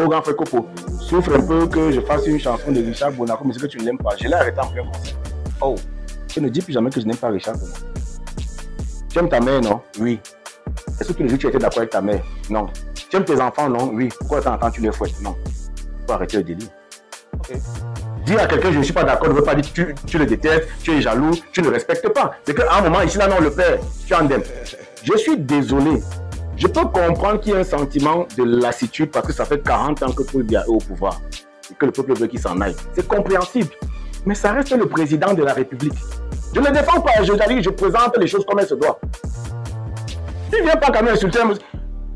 au 0.00 0.08
grand 0.08 0.22
frère 0.22 0.36
Copo. 0.36 0.66
Souffre 1.00 1.34
un 1.34 1.40
peu 1.40 1.66
que 1.66 1.90
je 1.90 2.00
fasse 2.00 2.26
une 2.26 2.38
chanson 2.38 2.70
de 2.72 2.80
Richard 2.80 3.12
Bonaco, 3.12 3.44
mais 3.44 3.52
c'est 3.52 3.60
que 3.60 3.66
tu 3.66 3.78
ne 3.78 3.84
l'aimes 3.84 3.98
pas. 3.98 4.10
Je 4.20 4.28
l'ai 4.28 4.34
arrêté 4.34 4.60
en 4.60 4.66
plein 4.66 4.84
concert. 4.84 5.16
Oh. 5.60 5.74
Je 6.34 6.40
ne 6.40 6.48
dis 6.48 6.62
plus 6.62 6.72
jamais 6.72 6.90
que 6.90 7.00
je 7.00 7.06
n'aime 7.06 7.16
pas 7.16 7.28
Richard. 7.28 7.56
Tu 9.10 9.18
aimes 9.18 9.28
ta 9.28 9.40
mère, 9.40 9.60
non? 9.60 9.80
Oui. 10.00 10.18
Est-ce 10.98 11.08
que 11.08 11.12
tous 11.12 11.22
les 11.22 11.28
jours 11.28 11.38
tu 11.38 11.46
étais 11.48 11.58
d'accord 11.58 11.78
avec 11.78 11.90
ta 11.90 12.00
mère? 12.00 12.22
Non. 12.48 12.66
Tu 12.94 13.16
aimes 13.16 13.24
tes 13.24 13.38
enfants, 13.38 13.68
non? 13.68 13.90
Oui. 13.92 14.08
Pourquoi 14.18 14.38
de 14.40 14.44
temps 14.44 14.54
en 14.54 14.58
temps 14.58 14.70
tu 14.70 14.80
les 14.80 14.90
fouettes 14.92 15.20
Non. 15.20 15.36
Il 15.44 16.06
faut 16.06 16.12
arrêter 16.12 16.38
le 16.38 16.42
délire. 16.44 16.68
Ok. 17.34 17.52
Dire 18.24 18.40
à 18.40 18.46
quelqu'un 18.46 18.72
je 18.72 18.78
ne 18.78 18.82
suis 18.82 18.92
pas 18.92 19.04
d'accord 19.04 19.28
ne 19.28 19.34
veut 19.34 19.42
pas 19.42 19.54
dire 19.54 19.72
que 19.72 19.92
tu, 19.92 19.94
tu 20.06 20.18
le 20.18 20.24
détestes, 20.26 20.68
tu 20.82 20.92
es 20.92 21.02
jaloux, 21.02 21.32
tu 21.52 21.60
ne 21.60 21.68
respectes 21.68 22.08
pas. 22.14 22.32
C'est 22.44 22.54
qu'à 22.54 22.72
un 22.72 22.82
moment, 22.82 23.02
ici, 23.02 23.18
là, 23.18 23.26
non, 23.26 23.40
le 23.40 23.50
père, 23.50 23.78
tu 24.06 24.14
en 24.14 24.28
aimes. 24.30 24.42
Je 25.02 25.16
suis 25.18 25.36
désolé. 25.36 26.02
Je 26.56 26.66
peux 26.66 26.84
comprendre 26.84 27.40
qu'il 27.40 27.52
y 27.52 27.56
ait 27.56 27.60
un 27.60 27.64
sentiment 27.64 28.26
de 28.38 28.44
lassitude 28.44 29.10
parce 29.10 29.26
que 29.26 29.32
ça 29.32 29.44
fait 29.44 29.62
40 29.62 30.02
ans 30.04 30.12
que 30.12 30.22
Paul 30.22 30.46
est 30.50 30.66
au 30.68 30.78
pouvoir 30.78 31.20
et 31.70 31.74
que 31.74 31.86
le 31.86 31.92
peuple 31.92 32.14
veut 32.14 32.26
qu'il 32.28 32.40
s'en 32.40 32.60
aille. 32.60 32.76
C'est 32.94 33.06
compréhensible. 33.06 33.70
Mais 34.24 34.34
ça 34.34 34.52
reste 34.52 34.70
le 34.70 34.86
président 34.86 35.34
de 35.34 35.42
la 35.42 35.52
République. 35.52 35.98
Je 36.54 36.60
ne 36.60 36.70
défends 36.70 37.00
pas, 37.00 37.22
je, 37.22 37.32
je 37.62 37.70
présente 37.70 38.16
les 38.18 38.26
choses 38.26 38.44
comme 38.44 38.58
elles 38.58 38.66
se 38.66 38.74
doivent. 38.74 38.96
Il 40.52 40.58
ne 40.58 40.64
vient 40.64 40.76
pas 40.76 40.88
quand 40.88 41.02
même 41.02 41.14
insulter. 41.14 41.40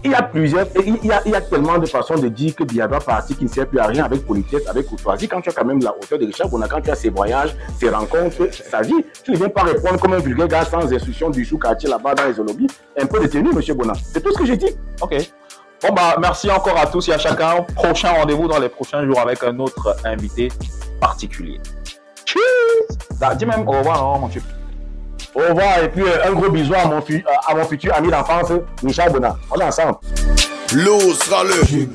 Il 0.05 0.11
y 0.12 0.14
a 0.14 0.22
plusieurs, 0.22 0.66
il 0.85 1.05
y 1.05 1.35
a, 1.35 1.40
tellement 1.40 1.79
de 1.79 1.87
façons 1.87 2.16
de 2.16 2.29
dire 2.29 2.55
que 2.55 2.62
Biaba 2.62 3.01
parti 3.01 3.35
qui 3.35 3.44
ne 3.44 3.49
sert 3.49 3.66
plus 3.66 3.79
à 3.79 3.87
rien 3.87 4.05
avec 4.05 4.25
politesse, 4.27 4.62
avec 4.68 4.87
courtoisie. 4.87 5.27
Quand 5.27 5.40
tu 5.40 5.49
as 5.49 5.53
quand 5.53 5.64
même 5.64 5.81
la 5.83 5.92
hauteur 5.96 6.18
de 6.18 6.27
Richard 6.27 6.49
Bona, 6.49 6.68
quand 6.68 6.81
tu 6.81 6.90
as 6.90 6.94
ses 6.94 7.09
voyages, 7.09 7.57
ses 7.81 7.88
rencontres, 7.88 8.53
sa 8.53 8.83
vie, 8.83 9.05
tu 9.25 9.33
ne 9.33 9.37
viens 9.37 9.49
pas 9.49 9.62
répondre 9.62 9.99
comme 9.99 10.12
un 10.12 10.18
vulgaire 10.18 10.49
gars 10.49 10.64
sans 10.64 10.92
instruction 10.92 11.31
du 11.31 11.44
sous-quartier 11.44 11.88
là-bas 11.88 12.14
dans 12.14 12.27
les 12.27 12.38
Olobis. 12.38 12.68
Un 13.01 13.07
peu 13.07 13.18
de 13.20 13.27
tenue, 13.27 13.53
monsieur 13.53 13.75
Bona. 13.75 13.94
C'est 13.94 14.22
tout 14.22 14.33
ce 14.33 14.38
que 14.38 14.46
j'ai 14.46 14.57
dit. 14.57 14.77
Ok. 15.01 15.16
Bon, 15.83 15.94
bah, 15.94 16.16
merci 16.20 16.51
encore 16.51 16.79
à 16.79 16.87
tous 16.87 17.09
et 17.09 17.12
à 17.12 17.18
chacun. 17.18 17.62
Prochain 17.75 18.11
rendez-vous 18.11 18.46
dans 18.46 18.59
les 18.59 18.68
prochains 18.68 19.05
jours 19.05 19.18
avec 19.18 19.42
un 19.42 19.59
autre 19.59 19.96
invité 20.05 20.49
particulier. 21.01 21.59
Bah, 23.19 23.35
dis 23.35 23.47
même 23.47 23.67
au 23.67 23.73
revoir, 23.73 24.03
hein, 24.03 24.19
mon 24.21 24.31
chef. 24.31 24.43
Au 25.35 25.41
revoir 25.41 25.83
et 25.83 25.89
puis 25.89 26.03
euh, 26.03 26.29
un 26.31 26.33
gros 26.33 26.51
bisou 26.51 26.75
à 26.75 26.87
mon, 26.87 26.99
à 27.47 27.55
mon 27.55 27.65
futur 27.65 27.95
ami 27.95 28.11
d'enfance, 28.11 28.51
Richard 28.85 29.11
Bona. 29.11 29.37
On 29.51 29.61
est 29.61 29.65
ensemble. 29.65 29.97
L'eau 30.73 30.99
sera 31.15 31.45
le 31.45 31.87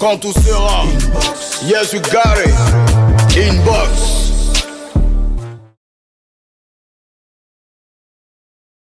Quand 0.00 0.16
tout 0.18 0.32
sera 0.32 0.84
Yes, 1.64 1.92
you 1.92 2.00
got 2.00 2.38
it 2.44 2.54
Inbox 3.36 4.15